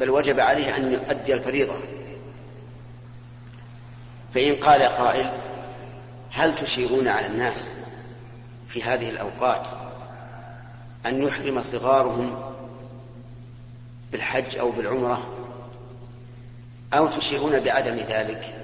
بل 0.00 0.10
وجب 0.10 0.40
عليه 0.40 0.76
أن 0.76 0.92
يؤدي 0.92 1.34
الفريضة. 1.34 1.74
فإن 4.34 4.54
قال 4.54 4.82
قائل 4.82 5.32
هل 6.30 6.54
تشيرون 6.54 7.08
على 7.08 7.26
الناس 7.26 7.70
في 8.68 8.82
هذه 8.82 9.10
الأوقات 9.10 9.66
أن 11.06 11.22
يحرم 11.22 11.62
صغارهم 11.62 12.52
بالحج 14.12 14.58
أو 14.58 14.70
بالعمرة؟ 14.70 15.26
أو 16.94 17.06
تشيرون 17.06 17.60
بعدم 17.60 17.96
ذلك؟ 17.96 18.54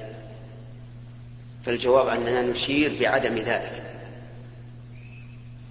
فالجواب 1.67 2.09
أننا 2.09 2.43
نشير 2.43 2.97
بعدم 3.01 3.35
ذلك. 3.35 3.92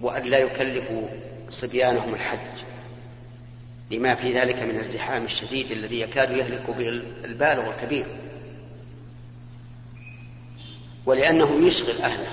وأن 0.02 0.22
لا 0.22 0.38
يكلفوا 0.38 1.08
صبيانهم 1.50 2.14
الحج 2.14 2.64
لما 3.90 4.14
في 4.14 4.32
ذلك 4.32 4.62
من 4.62 4.78
الزحام 4.78 5.24
الشديد 5.24 5.70
الذي 5.70 6.00
يكاد 6.00 6.30
يهلك 6.30 6.70
به 6.70 6.88
البالغ 7.24 7.70
الكبير 7.70 8.06
ولأنه 11.06 11.66
يشغل 11.66 12.02
أهله. 12.02 12.32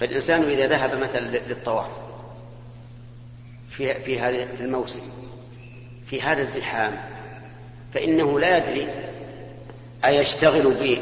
فالإنسان 0.00 0.42
إذا 0.42 0.66
ذهب 0.66 0.98
مثلا 0.98 1.38
للطواف 1.38 1.90
في 3.68 3.94
في 3.94 4.20
هذا 4.20 4.46
في 4.46 4.60
الموسم 4.60 5.02
في 6.06 6.22
هذا 6.22 6.40
الزحام 6.40 7.00
فإنه 7.94 8.40
لا 8.40 8.56
يدري 8.56 8.88
أيشتغل 10.04 10.98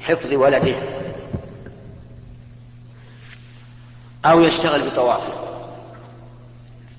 بحفظ 0.00 0.32
ولده. 0.32 0.95
أو 4.30 4.40
يشتغل 4.40 4.82
بطوافه 4.90 5.32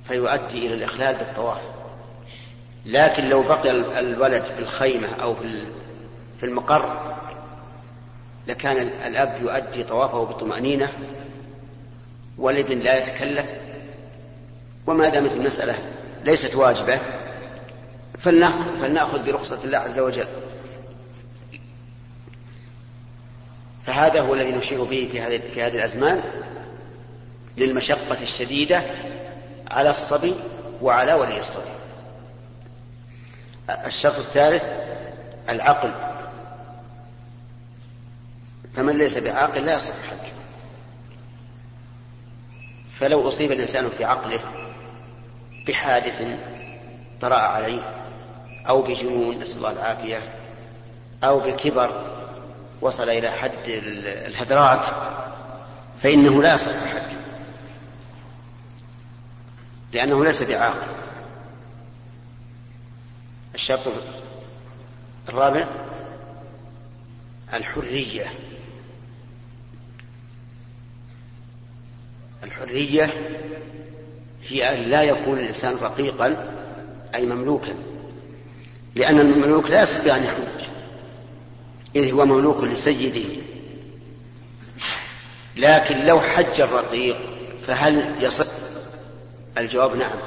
فيؤدي 0.07 0.67
إلى 0.67 0.73
الإخلال 0.73 1.15
بالطواف 1.15 1.69
لكن 2.85 3.29
لو 3.29 3.43
بقي 3.43 3.71
الولد 3.99 4.43
في 4.43 4.59
الخيمة 4.59 5.07
أو 5.07 5.35
في 6.39 6.43
المقر 6.43 7.15
لكان 8.47 8.77
الأب 8.77 9.37
يؤدي 9.41 9.83
طوافه 9.83 10.23
بطمأنينة 10.23 10.91
والابن 12.37 12.79
لا 12.79 12.97
يتكلف 12.97 13.45
وما 14.87 15.09
دامت 15.09 15.33
المسألة 15.33 15.75
ليست 16.23 16.55
واجبة 16.55 16.99
فلنأخذ 18.19 19.25
برخصة 19.25 19.59
الله 19.63 19.77
عز 19.77 19.99
وجل. 19.99 20.27
فهذا 23.85 24.21
هو 24.21 24.33
الذي 24.33 24.51
نشير 24.51 24.83
به 24.83 25.09
في 25.53 25.61
هذه 25.61 25.75
الأزمان. 25.75 26.21
للمشقة 27.57 28.17
الشديدة 28.21 28.83
على 29.71 29.89
الصبي 29.89 30.35
وعلى 30.81 31.13
ولي 31.13 31.39
الصبي. 31.39 31.63
الشرط 33.69 34.17
الثالث 34.17 34.73
العقل. 35.49 35.91
فمن 38.75 38.97
ليس 38.97 39.17
بعاقل 39.17 39.65
لا 39.65 39.75
يصح 39.75 39.93
حجه 40.09 40.31
فلو 42.99 43.27
أصيب 43.27 43.51
الإنسان 43.51 43.89
في 43.97 44.05
عقله 44.05 44.39
بحادث 45.67 46.21
طرأ 47.21 47.35
عليه 47.35 47.81
أو 48.67 48.81
بجنون 48.81 49.39
نسأل 49.39 49.57
الله 49.57 49.71
العافية 49.71 50.21
أو 51.23 51.39
بكبر 51.39 52.05
وصل 52.81 53.09
إلى 53.09 53.31
حد 53.31 53.51
الهدرات 53.67 54.85
فإنه 56.03 56.41
لا 56.41 56.53
يصح 56.53 56.71
حجه 56.71 57.17
لأنه 59.93 60.25
ليس 60.25 60.43
بعاقل 60.43 60.87
الشرط 63.55 63.79
الرابع 65.29 65.67
الحرية. 67.53 68.33
الحرية 72.43 73.13
هي 74.47 74.73
أن 74.75 74.89
لا 74.89 75.03
يكون 75.03 75.37
الإنسان 75.39 75.75
رقيقا 75.81 76.53
أي 77.15 77.25
مملوكا. 77.25 77.75
لأن 78.95 79.19
المملوك 79.19 79.69
لا 79.69 79.81
يستطيع 79.81 80.15
أن 80.15 80.23
يحج 80.23 80.69
إذ 81.95 82.13
هو 82.13 82.25
مملوك 82.25 82.63
لسيده. 82.63 83.41
لكن 85.55 86.05
لو 86.05 86.19
حج 86.19 86.61
الرقيق 86.61 87.17
فهل 87.67 88.15
يصح 88.19 88.66
الجواب 89.59 89.95
نعم. 89.95 90.19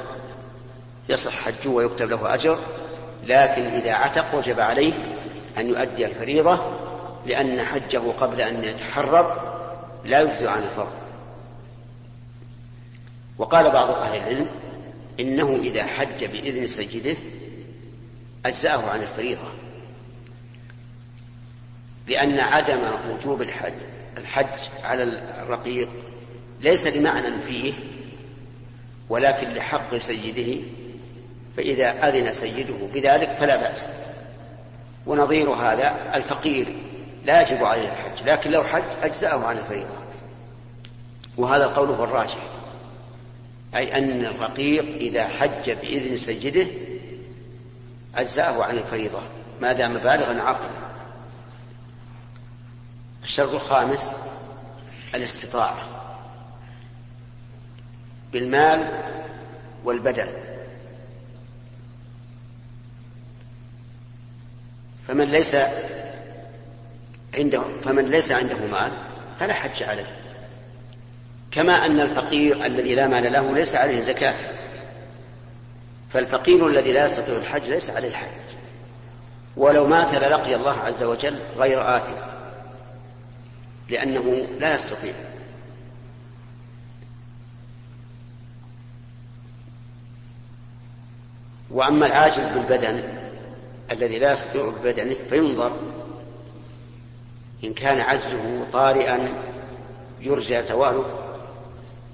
يصح 1.09 1.33
حجه 1.33 1.69
ويكتب 1.69 2.09
له 2.09 2.33
أجر 2.33 2.59
لكن 3.23 3.65
إذا 3.65 3.93
عتق 3.93 4.35
وجب 4.35 4.59
عليه 4.59 4.93
أن 5.57 5.69
يؤدي 5.69 6.05
الفريضة 6.05 6.59
لأن 7.25 7.61
حجه 7.61 8.01
قبل 8.19 8.41
أن 8.41 8.63
يتحرر 8.63 9.51
لا 10.05 10.21
يجزئ 10.21 10.47
عن 10.47 10.63
الفرض. 10.63 10.91
وقال 13.37 13.71
بعض 13.71 13.89
أهل 13.89 14.17
العلم 14.17 14.47
إنه 15.19 15.59
إذا 15.63 15.83
حج 15.83 16.25
بإذن 16.25 16.67
سيده 16.67 17.15
أجزأه 18.45 18.89
عن 18.89 19.01
الفريضة 19.01 19.51
لأن 22.07 22.39
عدم 22.39 22.79
وجوب 23.09 23.41
الحج 23.41 23.73
الحج 24.17 24.59
على 24.83 25.03
الرقيق 25.43 25.89
ليس 26.61 26.87
لمعنى 26.87 27.27
فيه 27.47 27.73
ولكن 29.11 29.49
لحق 29.49 29.97
سيده 29.97 30.61
فإذا 31.57 32.07
أذن 32.09 32.33
سيده 32.33 32.75
بذلك 32.93 33.31
فلا 33.31 33.55
بأس. 33.55 33.89
ونظير 35.05 35.49
هذا 35.49 36.11
الفقير 36.15 36.75
لا 37.25 37.41
يجب 37.41 37.63
عليه 37.63 37.89
الحج 37.89 38.29
لكن 38.29 38.51
لو 38.51 38.63
حج 38.63 38.83
أجزأه 39.03 39.45
عن 39.45 39.57
الفريضة. 39.57 40.01
وهذا 41.37 41.65
القول 41.65 41.89
هو 41.89 42.03
الراجح. 42.03 42.37
أي 43.75 43.97
أن 43.97 44.25
الرقيق 44.25 44.95
إذا 44.95 45.27
حج 45.27 45.71
بإذن 45.71 46.17
سيده 46.17 46.67
أجزأه 48.15 48.63
عن 48.63 48.77
الفريضة 48.77 49.21
ما 49.61 49.73
دام 49.73 49.93
بالغا 49.93 50.41
عقلا. 50.41 50.81
الشرط 53.23 53.53
الخامس 53.53 54.15
الاستطاعة. 55.15 55.90
بالمال 58.33 58.87
والبدن 59.83 60.27
فمن 65.07 65.25
ليس 65.25 65.55
عنده 67.37 67.61
فمن 67.83 68.09
ليس 68.09 68.31
عنده 68.31 68.55
مال 68.71 68.91
فلا 69.39 69.53
حج 69.53 69.83
عليه. 69.83 70.05
كما 71.51 71.85
أن 71.85 71.99
الفقير 71.99 72.65
الذي 72.65 72.95
لا 72.95 73.07
مال 73.07 73.33
له 73.33 73.53
ليس 73.53 73.75
عليه 73.75 74.01
زكاة. 74.01 74.35
فالفقير 76.09 76.67
الذي 76.67 76.91
لا 76.91 77.05
يستطيع 77.05 77.35
الحج 77.35 77.63
ليس 77.69 77.89
عليه 77.89 78.11
حج. 78.11 78.27
ولو 79.57 79.87
مات 79.87 80.13
للقي 80.13 80.55
الله 80.55 80.77
عز 80.79 81.03
وجل 81.03 81.39
غير 81.57 81.97
آت 81.97 82.07
لأنه 83.89 84.47
لا 84.59 84.75
يستطيع. 84.75 85.13
وأما 91.73 92.05
العاجز 92.05 92.47
بالبدن 92.47 93.03
الذي 93.91 94.19
لا 94.19 94.31
يستطيع 94.31 94.69
ببدنه 94.69 95.15
فينظر 95.29 95.71
إن 97.63 97.73
كان 97.73 97.99
عجزه 97.99 98.65
طارئا 98.73 99.33
يرجى 100.21 100.61
زواله 100.61 101.05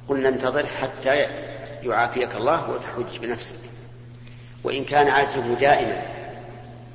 قلنا 0.07 0.29
انتظر 0.29 0.65
حتى 0.65 1.25
يعافيك 1.83 2.35
الله 2.35 2.69
وتحج 2.69 3.19
بنفسك. 3.21 3.55
وإن 4.63 4.83
كان 4.83 5.07
عجزه 5.07 5.53
دائما 5.53 6.01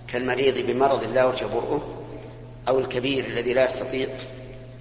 كالمريض 0.09 0.59
بمرض 0.66 1.12
لا 1.12 1.22
يرجى 1.22 1.44
برؤه 1.44 2.05
أو 2.68 2.79
الكبير 2.79 3.25
الذي 3.25 3.53
لا 3.53 3.64
يستطيع 3.64 4.09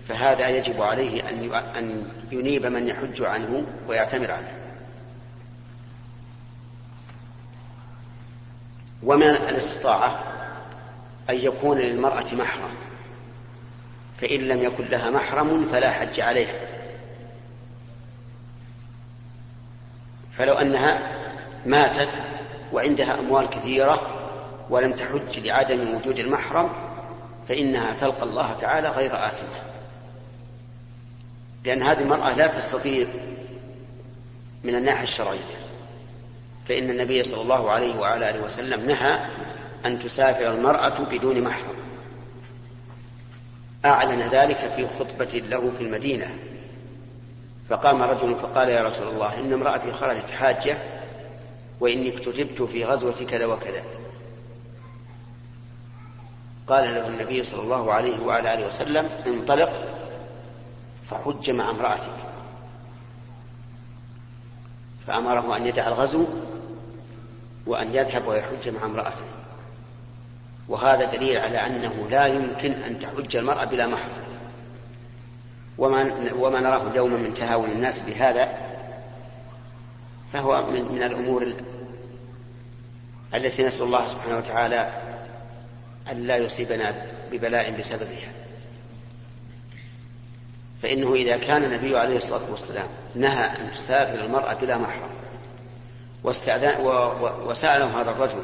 فهذا 0.08 0.50
يجب 0.50 0.82
عليه 0.82 1.30
أن 1.78 2.06
ينيب 2.32 2.66
من 2.66 2.88
يحج 2.88 3.22
عنه 3.22 3.64
ويعتمر 3.88 4.32
عنه 4.32 4.61
ومن 9.04 9.30
الاستطاعة 9.30 10.24
أن 11.30 11.36
يكون 11.36 11.78
للمرأة 11.78 12.26
محرم. 12.34 12.72
فإن 14.22 14.40
لم 14.40 14.64
يكن 14.64 14.86
لها 14.86 15.10
محرم 15.10 15.68
فلا 15.72 15.92
حج 15.92 16.20
عليها. 16.20 16.54
فلو 20.38 20.54
أنها 20.54 21.00
ماتت 21.66 22.10
وعندها 22.74 23.20
أموال 23.20 23.50
كثيرة 23.50 24.02
ولم 24.70 24.94
تحج 24.94 25.40
لعدم 25.40 25.96
وجود 25.96 26.20
المحرم 26.20 26.70
فإنها 27.48 27.94
تلقى 28.02 28.24
الله 28.24 28.54
تعالى 28.54 28.90
غير 28.90 29.16
آثمة. 29.16 29.62
لأن 31.64 31.84
هذه 31.84 32.02
المرأة 32.02 32.36
لا 32.36 32.48
تستطيع 32.48 33.08
من 34.64 34.76
الناحية 34.76 35.04
الشرعية. 35.04 35.61
فإن 36.68 36.90
النبي 36.90 37.24
صلى 37.24 37.42
الله 37.42 37.72
عليه 37.72 38.00
وعلى 38.00 38.30
آله 38.30 38.44
وسلم 38.44 38.86
نهى 38.86 39.20
أن 39.86 40.00
تسافر 40.00 40.52
المرأة 40.52 41.00
بدون 41.12 41.42
محرم. 41.42 41.76
أعلن 43.86 44.22
ذلك 44.22 44.74
في 44.76 44.88
خطبة 45.00 45.40
له 45.40 45.72
في 45.78 45.84
المدينة. 45.84 46.36
فقام 47.70 48.02
رجل 48.02 48.36
فقال 48.36 48.70
يا 48.70 48.84
رسول 48.84 49.08
الله 49.08 49.40
إن 49.40 49.54
امرأتي 49.54 49.92
خرجت 49.92 50.32
حاجة 50.32 50.78
وإني 51.80 52.16
اكتتبت 52.16 52.62
في 52.62 52.86
غزوة 52.86 53.26
كذا 53.30 53.46
وكذا. 53.46 53.84
قال 56.68 56.96
له 56.96 57.08
النبي 57.08 57.44
صلى 57.44 57.62
الله 57.62 57.94
عليه 57.94 58.20
وعلى 58.20 58.54
آله 58.54 58.68
وسلم 58.68 59.10
انطلق 59.28 59.72
فحج 61.06 61.50
مع 61.50 61.70
امرأتك. 61.70 62.31
فأمره 65.08 65.58
أن 65.58 65.66
يدع 65.66 65.88
الغزو 65.88 66.26
وأن 67.66 67.96
يذهب 67.96 68.28
ويحج 68.28 68.70
مع 68.70 68.86
امرأته. 68.86 69.26
وهذا 70.68 71.06
دليل 71.06 71.38
على 71.38 71.58
أنه 71.58 72.08
لا 72.10 72.26
يمكن 72.26 72.72
أن 72.74 73.00
تحج 73.00 73.36
المرأة 73.36 73.66
بلا 73.66 73.88
محرم. 73.88 74.24
وما, 75.78 76.14
وما 76.40 76.60
نراه 76.60 76.88
اليوم 76.88 77.12
من 77.12 77.34
تهاون 77.34 77.70
الناس 77.70 78.00
بهذا 78.00 78.50
فهو 80.34 80.66
من, 80.66 80.92
من 80.92 81.04
الأمور 81.04 81.54
التي 83.34 83.64
نسأل 83.64 83.86
الله 83.86 84.08
سبحانه 84.08 84.38
وتعالى 84.38 84.90
أن 86.12 86.28
لا 86.28 86.38
يصيبنا 86.38 86.96
ببلاء 87.32 87.80
بسببها. 87.80 88.41
فإنه 90.82 91.14
إذا 91.14 91.38
كان 91.38 91.64
النبي 91.64 91.98
عليه 91.98 92.18
الصلاة 92.18 92.52
والسلام 92.52 92.88
نهى 93.16 93.46
أن 93.46 93.72
تسافر 93.72 94.26
المرأة 94.26 94.54
بلا 94.54 94.78
محرم 94.78 95.10
وسأله 96.24 98.02
هذا 98.02 98.12
الرجل 98.12 98.42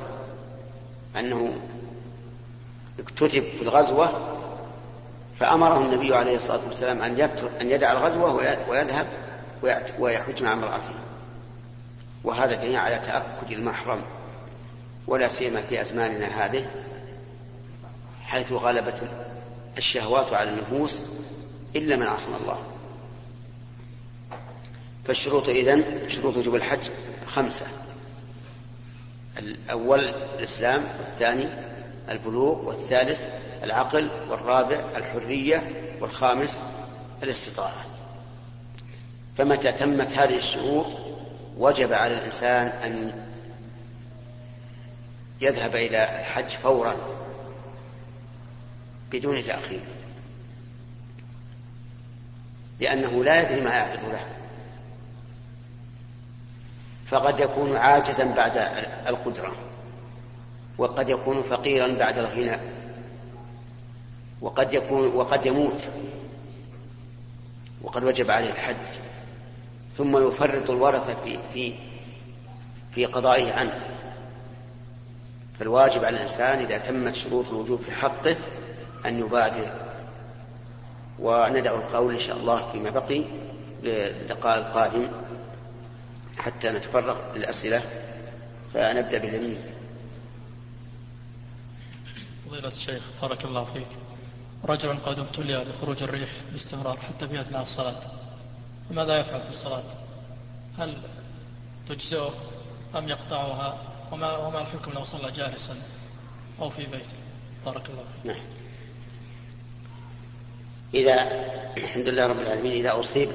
أنه 1.19 1.53
اكتتب 2.99 3.43
في 3.43 3.61
الغزوة 3.61 4.11
فأمره 5.39 5.77
النبي 5.77 6.15
عليه 6.15 6.35
الصلاة 6.35 6.59
والسلام 6.67 7.01
أن 7.01 7.29
أن 7.61 7.71
يدع 7.71 7.91
الغزوة 7.91 8.33
ويذهب 8.69 9.07
ويحج 9.99 10.43
مع 10.43 10.53
امرأته. 10.53 10.93
وهذا 12.23 12.55
دليل 12.55 12.75
على 12.75 12.95
تأكد 12.95 13.51
المحرم 13.51 14.01
ولا 15.07 15.27
سيما 15.27 15.61
في 15.61 15.81
أزماننا 15.81 16.45
هذه 16.45 16.65
حيث 18.25 18.51
غلبت 18.51 19.01
الشهوات 19.77 20.33
على 20.33 20.49
النفوس 20.49 21.01
إلا 21.77 21.95
من 21.95 22.07
عصم 22.07 22.35
الله. 22.41 22.57
فالشروط 25.05 25.49
إذن 25.49 25.83
شروط 26.07 26.37
وجوب 26.37 26.55
الحج 26.55 26.89
خمسة. 27.27 27.65
الأول 29.39 29.99
الإسلام 29.99 30.83
والثاني 30.99 31.47
البلوغ 32.09 32.65
والثالث 32.65 33.23
العقل 33.63 34.09
والرابع 34.29 34.79
الحرية 34.97 35.71
والخامس 36.01 36.61
الاستطاعة. 37.23 37.85
فمتى 39.37 39.71
تمت 39.71 40.13
هذه 40.13 40.37
الشروط 40.37 40.85
وجب 41.57 41.93
على 41.93 42.17
الإنسان 42.17 42.67
أن 42.67 43.25
يذهب 45.41 45.75
إلى 45.75 46.19
الحج 46.19 46.49
فورا 46.49 46.95
بدون 49.11 49.43
تأخير. 49.43 49.96
لأنه 52.79 53.23
لا 53.23 53.41
يدري 53.41 53.61
ما 53.61 53.69
يعرض 53.69 53.99
له. 54.11 54.25
فقد 57.07 57.39
يكون 57.39 57.75
عاجزا 57.75 58.23
بعد 58.23 58.57
القدرة 59.07 59.55
وقد 60.77 61.09
يكون 61.09 61.43
فقيرا 61.43 61.87
بعد 61.87 62.17
الغنى 62.17 62.57
وقد 64.41 64.73
يكون 64.73 65.07
وقد 65.07 65.45
يموت 65.45 65.87
وقد 67.81 68.03
وجب 68.03 68.31
عليه 68.31 68.49
الحج 68.49 68.75
ثم 69.97 70.27
يفرط 70.27 70.69
الورثة 70.69 71.15
في 71.23 71.39
في 71.53 71.73
في 72.91 73.05
قضائه 73.05 73.53
عنه. 73.53 73.79
فالواجب 75.59 76.05
على 76.05 76.17
الإنسان 76.17 76.59
إذا 76.59 76.77
تمت 76.77 77.15
شروط 77.15 77.47
الوجوب 77.49 77.81
في 77.81 77.91
حقه 77.91 78.35
أن 79.05 79.19
يبادر 79.19 79.86
وندع 81.19 81.75
القول 81.75 82.13
إن 82.13 82.19
شاء 82.19 82.37
الله 82.37 82.71
فيما 82.71 82.89
بقي 82.89 83.23
للقاء 83.83 84.57
القادم 84.57 85.07
حتى 86.37 86.69
نتفرغ 86.69 87.35
للأسئلة 87.35 87.81
فنبدأ 88.73 89.17
باليمين. 89.17 89.61
فضيلة 92.47 92.67
الشيخ 92.67 93.03
بارك 93.21 93.45
الله 93.45 93.65
فيك. 93.73 93.87
رجل 94.65 94.97
قد 94.97 95.19
ابتلي 95.19 95.65
بخروج 95.65 96.03
الريح 96.03 96.29
باستمرار 96.51 96.97
حتى 96.97 97.27
في 97.27 97.41
أثناء 97.41 97.61
الصلاة. 97.61 98.01
فماذا 98.89 99.19
يفعل 99.19 99.41
في 99.41 99.49
الصلاة؟ 99.49 99.83
هل 100.77 100.97
تجزئه 101.89 102.33
أم 102.95 103.09
يقطعها؟ 103.09 103.81
وما, 104.11 104.37
وما 104.37 104.61
الحكم 104.61 104.91
لو 104.91 105.03
صلى 105.03 105.31
جالسا 105.31 105.75
أو 106.61 106.69
في 106.69 106.85
بيته؟ 106.85 107.17
بارك 107.65 107.89
الله 107.89 108.03
فيك. 108.03 108.31
نعم. 108.31 108.45
إذا 110.93 111.27
الحمد 111.77 112.07
لله 112.07 112.27
رب 112.27 112.39
العالمين 112.39 112.71
إذا 112.71 112.99
أصيب 112.99 113.29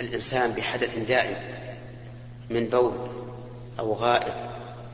الإنسان 0.00 0.52
بحدث 0.52 0.98
دائم 0.98 1.36
من 2.50 2.66
بول 2.66 2.94
أو 3.78 3.92
غائط 3.92 4.34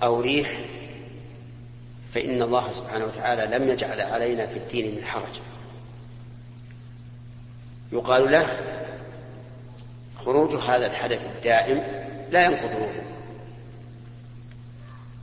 أو 0.02 0.20
ريح 0.20 0.60
فإن 2.14 2.42
الله 2.42 2.70
سبحانه 2.70 3.04
وتعالى 3.04 3.58
لم 3.58 3.68
يجعل 3.68 4.00
علينا 4.00 4.46
في 4.46 4.58
الدين 4.58 4.96
من 4.96 5.04
حرج. 5.04 5.40
يقال 7.92 8.32
له 8.32 8.46
خروج 10.24 10.54
هذا 10.54 10.86
الحدث 10.86 11.26
الدائم 11.36 11.82
لا 12.30 12.44
ينقض 12.44 12.70
الوضوء 12.70 13.04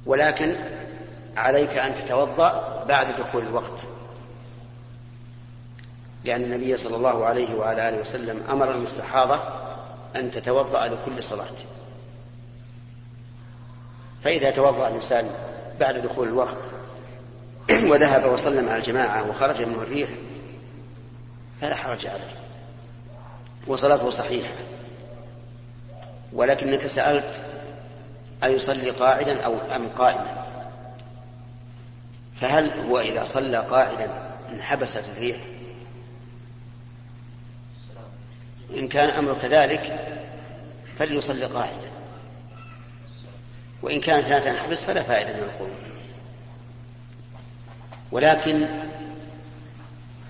ولكن 0.05 0.55
عليك 1.38 1.77
أن 1.77 1.95
تتوضأ 1.95 2.84
بعد 2.88 3.15
دخول 3.19 3.43
الوقت. 3.43 3.86
لأن 6.23 6.43
النبي 6.43 6.77
صلى 6.77 6.95
الله 6.95 7.25
عليه 7.25 7.55
وعلى 7.55 7.89
آله 7.89 7.97
وسلم 7.97 8.43
أمر 8.49 8.71
المستحاضة 8.71 9.39
أن 10.15 10.32
تتوضأ 10.32 10.88
لكل 10.88 11.23
صلاة. 11.23 11.45
فإذا 14.23 14.51
توضأ 14.51 14.88
الإنسان 14.88 15.29
بعد 15.79 15.97
دخول 15.97 16.27
الوقت 16.27 16.58
وذهب 17.91 18.34
وصلى 18.34 18.62
مع 18.62 18.77
الجماعة 18.77 19.29
وخرج 19.29 19.62
منه 19.62 19.82
الريح 19.82 20.10
فلا 21.62 21.75
حرج 21.75 22.08
عليه. 22.08 22.36
وصلاته 23.67 24.10
صحيحة. 24.10 24.53
ولكنك 26.34 26.88
سألت 26.88 27.41
أيصلي 28.43 28.89
قاعدا 28.89 29.41
أو 29.41 29.55
أم 29.75 29.89
قائما؟ 29.89 30.45
فهل 32.41 32.79
هو 32.79 32.99
إذا 32.99 33.23
صلى 33.23 33.58
قاعدا 33.58 34.10
انحبست 34.51 35.03
الريح 35.17 35.38
إن 38.77 38.88
كان 38.88 39.10
أمر 39.10 39.38
كذلك 39.41 39.99
فليصلي 40.97 41.45
قاعدا 41.45 41.89
وإن 43.82 43.99
كانت 44.01 44.27
لا 44.27 44.39
تنحبس 44.39 44.84
فلا 44.84 45.03
فائدة 45.03 45.34
من 45.34 45.43
القنوت 45.43 45.89
ولكن 48.12 48.65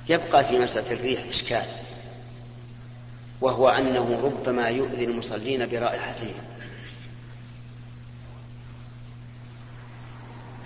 يبقى 0.09 0.45
في 0.45 0.59
مسألة 0.59 0.91
الريح 0.91 1.25
إشكال 1.29 1.65
وهو 3.41 3.69
أنه 3.69 4.19
ربما 4.23 4.69
يؤذي 4.69 5.05
المصلين 5.05 5.69
برائحتهم. 5.69 6.33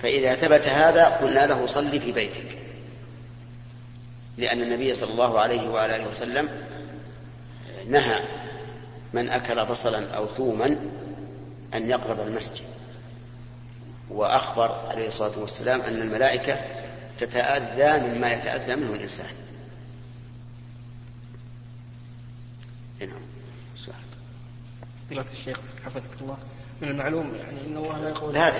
فإذا 0.01 0.35
ثبت 0.35 0.67
هذا 0.67 1.05
قلنا 1.05 1.45
له 1.45 1.65
صل 1.67 1.99
في 1.99 2.11
بيتك 2.11 2.57
لأن 4.37 4.61
النبي 4.61 4.95
صلى 4.95 5.11
الله 5.11 5.39
عليه 5.39 5.69
وعلى 5.69 5.95
آله 5.95 6.07
وسلم 6.07 6.49
نهى 7.87 8.23
من 9.13 9.29
أكل 9.29 9.65
بصلا 9.65 10.15
أو 10.15 10.27
ثوما 10.27 10.77
أن 11.73 11.89
يقرب 11.89 12.19
المسجد 12.19 12.65
وأخبر 14.09 14.89
عليه 14.89 15.07
الصلاة 15.07 15.39
والسلام 15.39 15.81
أن 15.81 16.01
الملائكة 16.01 16.57
تتأذى 17.19 18.07
مما 18.07 18.33
يتأذى 18.33 18.75
منه 18.75 18.93
الإنسان. 18.93 19.29
نعم. 22.99 23.21
فضيلة 25.05 25.25
الشيخ 25.31 25.57
حفظك 25.85 26.21
الله. 26.21 26.37
من 26.81 26.87
المعلوم 26.87 27.35
يعني 27.35 27.61
إن 27.67 27.77
الله 27.77 27.99
لا 27.99 28.09
يقول 28.09 28.33
لا 28.33 28.51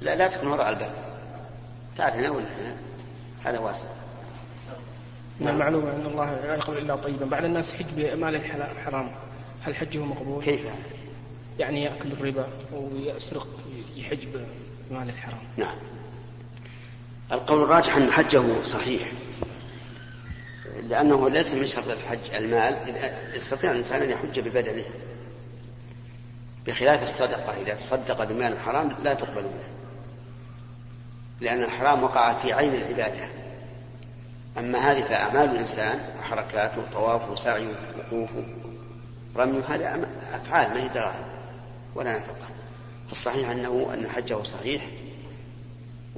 لا, 0.00 0.16
لا 0.16 0.28
تكن 0.28 0.46
وراء 0.46 0.70
الباب. 0.70 0.90
تعال 1.96 2.12
هنا 2.12 2.30
ولا 2.30 2.46
هنا؟ 2.46 2.76
هذا 3.44 3.58
واسع. 3.58 3.88
من 5.40 5.48
المعلوم 5.48 5.86
أن 5.86 6.06
الله 6.06 6.34
لا 6.34 6.54
يقبل 6.54 6.78
إلا 6.78 6.96
طيبا. 6.96 7.26
بعض 7.26 7.44
الناس 7.44 7.74
حج 7.74 7.86
بمال 7.96 8.34
الحرام. 8.34 9.10
هل 9.62 9.74
حجه 9.74 9.98
مقبول؟ 9.98 10.44
كيف؟ 10.44 10.60
يعني 11.58 11.84
يأكل 11.84 12.12
الربا 12.12 12.48
ويسرق 12.72 13.46
يحج 13.96 14.26
بمال 14.90 15.08
الحرام. 15.08 15.38
نعم. 15.56 15.76
القول 17.32 17.62
الراجح 17.62 17.96
أن 17.96 18.10
حجه 18.10 18.62
صحيح. 18.62 19.12
لأنه 20.82 21.30
ليس 21.30 21.54
من 21.54 21.66
شرط 21.66 21.88
الحج 21.88 22.34
المال. 22.34 22.76
يستطيع 23.34 23.70
الإنسان 23.70 24.02
أن 24.02 24.10
يحج 24.10 24.40
ببدنه. 24.40 24.84
بخلاف 26.66 27.02
الصدقة. 27.02 27.62
إذا 27.62 27.74
تصدق 27.74 28.24
بمال 28.24 28.58
حرام 28.58 28.92
لا 29.04 29.14
تقبل 29.14 29.42
منه. 29.42 29.68
لأن 31.40 31.62
الحرام 31.62 32.02
وقع 32.02 32.34
في 32.34 32.52
عين 32.52 32.74
العبادة. 32.74 33.28
أما 34.58 34.78
هذه 34.78 35.02
فأعمال 35.02 35.50
الإنسان 35.50 36.00
وحركاته 36.18 36.82
طوافه 36.92 37.36
سعيه 37.36 37.74
وقوفه 37.98 38.44
رميه 39.36 39.64
هذا 39.68 40.08
أفعال 40.32 40.70
ما 40.70 40.82
هي 40.82 40.88
دراهم 40.88 41.24
ولا 41.94 42.18
نفقة 42.18 42.48
الصحيح 43.10 43.50
أنه 43.50 43.90
أن 43.94 44.08
حجه 44.08 44.42
صحيح 44.42 44.86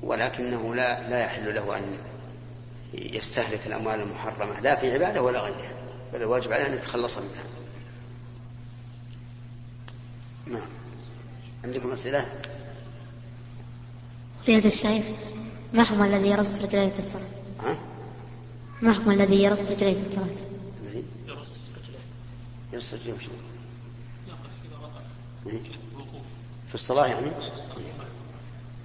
ولكنه 0.03 0.75
لا 0.75 1.09
لا 1.09 1.21
يحل 1.21 1.55
له 1.55 1.77
أن 1.79 1.99
يستهلك 2.95 3.61
الأموال 3.67 4.01
المحرمة 4.01 4.61
لا 4.61 4.77
في 4.77 4.93
عبادة 4.93 5.23
ولا 5.23 5.41
غيرها 5.41 5.73
بل 6.13 6.23
الواجب 6.23 6.53
عليه 6.53 6.67
أن 6.67 6.73
يتخلص 6.73 7.19
منها 7.19 7.45
نعم 10.47 10.69
عندكم 11.65 11.93
أسئلة؟ 11.93 12.27
سيادة 14.47 14.67
الشيخ 14.67 15.05
ما 15.75 15.85
حكم 15.85 16.03
الذي 16.03 16.29
يرص 16.29 16.63
رجليه 16.63 16.89
في 16.89 16.99
الصلاة؟ 16.99 17.23
ها؟ 17.61 17.77
ما 18.83 18.93
حكم 18.93 19.11
الذي 19.11 19.43
يرص 19.43 19.71
رجليه 19.71 19.95
في 19.95 20.01
الصلاة؟ 20.01 20.27
الذي؟ 20.83 21.05
يرص 21.27 21.71
رجليه. 21.77 21.99
يرص 22.73 22.95
رجليه 22.95 23.15
إذا 23.15 24.77
وقف. 24.83 25.03
إيه؟ 25.47 25.61
الوقوف 25.93 26.23
في 26.69 26.75
الصلاة 26.75 27.07
يعني؟ 27.07 27.31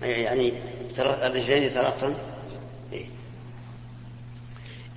يعني 0.02 0.54
الرجلين 1.00 1.70
ثلاثا 1.70 2.16
إيه. 2.94 3.06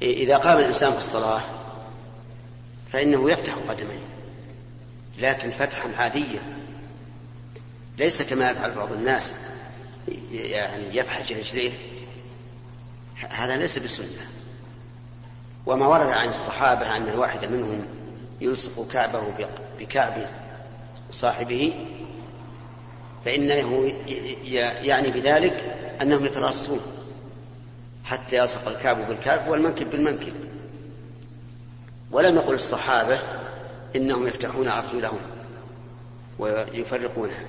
إيه، 0.02 0.24
إذا 0.24 0.36
قام 0.36 0.58
الإنسان 0.58 0.92
في 0.92 0.98
الصلاة 0.98 1.42
فإنه 2.92 3.30
يفتح 3.30 3.54
قدميه 3.54 4.06
لكن 5.18 5.50
فتحا 5.50 5.96
عاديا. 5.96 6.42
ليس 7.98 8.22
كما 8.22 8.50
يفعل 8.50 8.74
بعض 8.74 8.92
الناس 8.92 9.32
يعني 10.32 10.96
يفحج 10.96 11.32
رجليه. 11.32 11.72
هذا 13.16 13.56
ليس 13.56 13.78
بسنة. 13.78 14.06
وما 15.66 15.86
ورد 15.86 16.06
عن 16.06 16.28
الصحابة 16.28 16.96
أن 16.96 17.08
الواحد 17.08 17.44
منهم 17.44 17.86
يلصق 18.40 18.88
كعبه 18.92 19.22
بكعب 19.78 20.14
صاحبه 21.12 21.74
فإنه 23.24 23.92
يعني 24.82 25.10
بذلك 25.10 25.76
أنهم 26.02 26.24
يتراصون 26.24 26.80
حتى 28.04 28.36
يلصق 28.36 28.68
الكعب 28.68 29.08
بالكعب 29.08 29.48
والمنكب 29.48 29.90
بالمنكب. 29.90 30.32
ولم 32.10 32.36
يقل 32.36 32.54
الصحابة 32.54 33.20
إنهم 33.96 34.26
يفتحون 34.26 34.68
أرجلهم 34.68 35.18
ويفرقونها. 36.38 37.44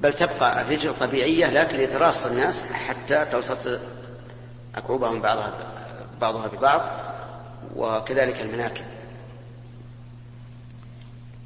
بل 0.00 0.12
تبقى 0.12 0.62
الرجل 0.62 0.94
طبيعية 1.00 1.50
لكن 1.50 1.80
يتراص 1.80 2.26
الناس 2.26 2.62
حتى 2.62 3.24
تلتصق 3.32 3.80
أكعوبهم 4.76 5.20
بعضها 5.20 5.52
بعضها 6.20 6.46
ببعض. 6.46 7.11
وكذلك 7.76 8.40
المناكب. 8.40 8.84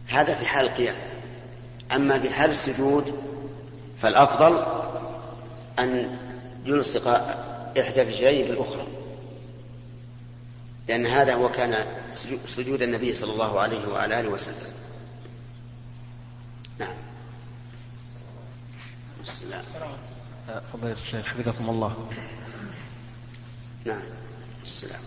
هذا 0.09 0.35
في 0.35 0.47
حال 0.47 0.67
القيام. 0.67 0.97
أما 1.93 2.19
في 2.19 2.31
حال 2.31 2.51
السجود 2.51 3.23
فالأفضل 3.99 4.67
أن 5.79 6.19
يلصق 6.65 7.09
إحدى 7.79 8.03
الرجلين 8.03 8.47
بالأخرى. 8.47 8.87
لأن 10.89 11.07
هذا 11.07 11.35
هو 11.35 11.49
كان 11.49 11.75
سجود 12.47 12.83
النبي 12.83 13.15
صلى 13.15 13.33
الله 13.33 13.61
عليه 13.61 13.89
وعلى 13.89 14.21
آله 14.21 14.29
وسلم. 14.29 14.73
نعم. 16.79 16.97
السلام. 19.21 19.65
فضيلة 20.73 20.93
الشيخ 20.93 21.27
حفظكم 21.27 21.71
الله. 21.71 22.09
نعم. 23.85 24.03
السلام. 24.63 25.01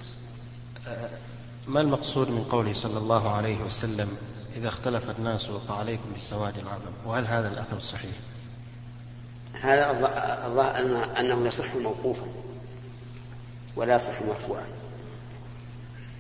ما 1.68 1.82
المقصود 1.82 2.30
من 2.30 2.44
قوله 2.44 2.74
صلى 2.74 2.98
الله 2.98 3.36
عليه 3.36 3.58
وسلم 3.58 4.18
إذا 4.56 4.68
اختلف 4.68 5.10
الناس 5.10 5.46
فعليكم 5.46 6.04
بالسواد 6.14 6.58
العظم؟ 6.58 6.92
وهل 7.06 7.28
هذا 7.28 7.48
الأثر 7.48 7.80
صحيح؟ 7.80 8.12
هذا 9.62 9.92
الله 10.48 11.20
أنه 11.20 11.48
يصح 11.48 11.76
موقوفا 11.76 12.28
ولا 13.76 13.96
يصح 13.96 14.22
مرفوعا. 14.22 14.66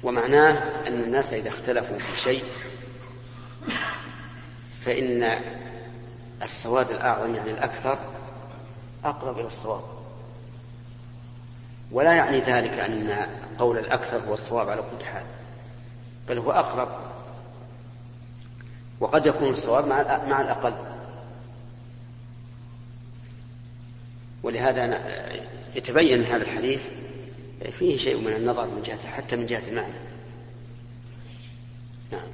ومعناه 0.04 0.88
أن 0.88 1.04
الناس 1.04 1.34
إذا 1.34 1.50
اختلفوا 1.50 2.00
في 2.00 2.22
شيء 2.22 2.44
فإن 4.86 5.42
السواد 6.44 6.92
الأعظم 6.92 7.36
يعني 7.36 7.52
الأكثر 7.52 8.00
أقرب 9.06 9.40
إلى 9.40 9.48
الصواب. 9.48 9.99
ولا 11.92 12.14
يعني 12.14 12.40
ذلك 12.40 12.72
أن 12.72 13.28
قول 13.60 13.78
الأكثر 13.78 14.22
هو 14.28 14.34
الصواب 14.34 14.70
على 14.70 14.82
كل 14.82 15.06
حال 15.06 15.24
بل 16.30 16.38
هو 16.38 16.52
أقرب. 16.52 16.90
وقد 19.00 19.26
يكون 19.26 19.50
الصواب 19.50 19.88
مع 19.88 20.26
مع 20.26 20.42
الأقل. 20.42 20.74
ولهذا 24.44 25.02
يتبين 25.76 26.24
هذا 26.24 26.44
الحديث 26.44 26.84
فيه 27.72 27.98
شيء 27.98 28.18
من 28.18 28.34
النظر 28.34 28.66
من 28.66 28.82
جهة 28.82 29.08
حتى 29.08 29.36
من 29.36 29.46
جهة 29.46 29.70
المعنى. 29.70 29.94
نعم. 32.12 32.28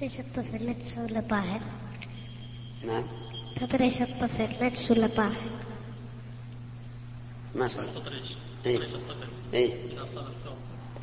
ليش 0.00 0.20
الطفل 0.20 0.66
نجس 0.66 0.98
ولا 0.98 1.20
طاهر؟ 1.20 1.60
نعم. 2.86 3.04
تدري 3.60 3.84
ليش 3.84 4.02
الطفل 4.02 4.64
نجس 4.64 4.90
ولا 4.90 5.06
طاهر؟ 5.06 5.61
ما 7.54 7.68
صار 7.68 7.84
تطريش 7.84 8.24
إيه. 8.66 8.78
إيه؟ 9.54 9.74
الثوب 10.02 10.24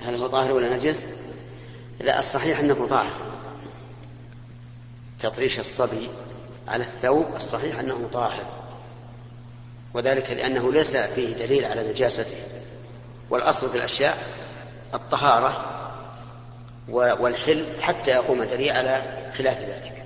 هل 0.01 0.15
هو 0.15 0.27
طاهر 0.27 0.51
ولا 0.51 0.75
نجس؟ 0.75 1.07
لا 1.99 2.19
الصحيح 2.19 2.59
أنه 2.59 2.87
طاهر. 2.87 3.15
تطريش 5.19 5.59
الصبي 5.59 6.09
على 6.67 6.83
الثوب 6.83 7.25
الصحيح 7.35 7.79
أنه 7.79 8.09
طاهر. 8.13 8.45
وذلك 9.93 10.31
لأنه 10.31 10.71
ليس 10.71 10.97
فيه 10.97 11.33
دليل 11.33 11.65
على 11.65 11.89
نجاسته. 11.89 12.37
والأصل 13.29 13.69
في 13.69 13.77
الأشياء 13.77 14.17
الطهارة 14.93 15.75
والحل 16.89 17.65
حتى 17.81 18.11
يقوم 18.11 18.43
دليل 18.43 18.69
على 18.69 19.03
خلاف 19.37 19.59
ذلك. 19.59 20.05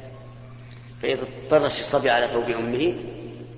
فإذا 1.02 1.28
طرش 1.50 1.80
الصبي 1.80 2.10
على 2.10 2.28
ثوب 2.28 2.50
أمه 2.50 2.96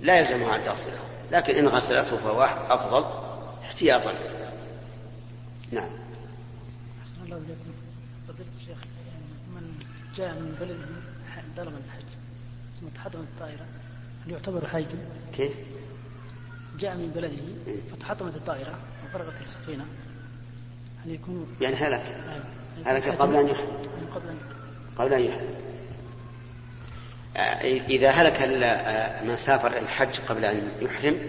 لا 0.02 0.20
يلزمها 0.20 0.56
أن 0.56 0.64
تغسله. 0.64 1.00
لكن 1.32 1.56
إن 1.56 1.68
غسلته 1.68 2.18
فهو 2.18 2.42
أفضل 2.70 3.06
احتياطا. 3.66 4.14
نعم. 5.72 5.90
الله 7.26 7.38
إليكم 7.38 7.72
فضيلة 8.28 8.50
الشيخ 8.62 8.78
من 9.56 9.80
جاء 10.18 10.34
من 10.34 10.56
بلد 10.60 10.78
طلب 11.58 11.74
الحج 11.86 12.06
ثم 12.82 12.88
تحطم 12.88 13.20
الطائرة 13.20 13.66
هل 14.26 14.32
يعتبر 14.32 14.68
حاجا؟ 14.68 14.98
كيف؟ 15.38 15.52
جاء 16.80 16.96
من 16.96 17.12
بلده 17.16 17.74
فتحطمت 17.92 18.36
الطائرة 18.36 18.80
وغرقت 19.14 19.42
السفينة 19.42 19.86
هل 21.06 21.12
يكون؟ 21.12 21.56
يعني 21.62 21.76
هلك. 21.76 22.04
أيوة. 22.30 22.46
هلك 22.86 23.08
قبل 23.10 23.36
أن 23.36 23.48
يعني 23.48 23.60
قبل 24.98 25.14
أن 25.14 25.28
آه، 25.32 25.40
إذا 27.90 28.10
هلك 28.10 28.42
من 29.24 29.38
سافر 29.38 29.78
الحج 29.78 30.20
قبل 30.20 30.46
أن 30.46 30.72
يحرم 30.82 31.20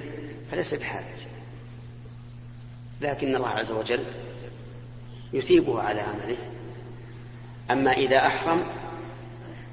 فليس 0.51 0.75
بحاجة. 0.75 1.05
لكن 3.01 3.37
الله 3.37 3.49
عز 3.49 3.71
وجل 3.71 4.05
يثيبه 5.33 5.83
على 5.83 6.01
عمله. 6.01 6.37
أما 7.71 7.93
إذا 7.93 8.27
أحرم 8.27 8.67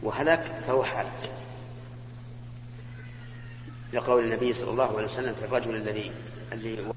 وهلك 0.03 0.43
فهو 0.67 0.83
حاج 0.83 1.05
لقول 3.93 4.23
النبي 4.23 4.53
صلى 4.53 4.71
الله 4.71 4.97
عليه 4.97 5.07
وسلم 5.07 5.33
في 5.33 5.45
الرجل 5.45 5.75
الذي 5.75 6.11
الذي 6.53 6.93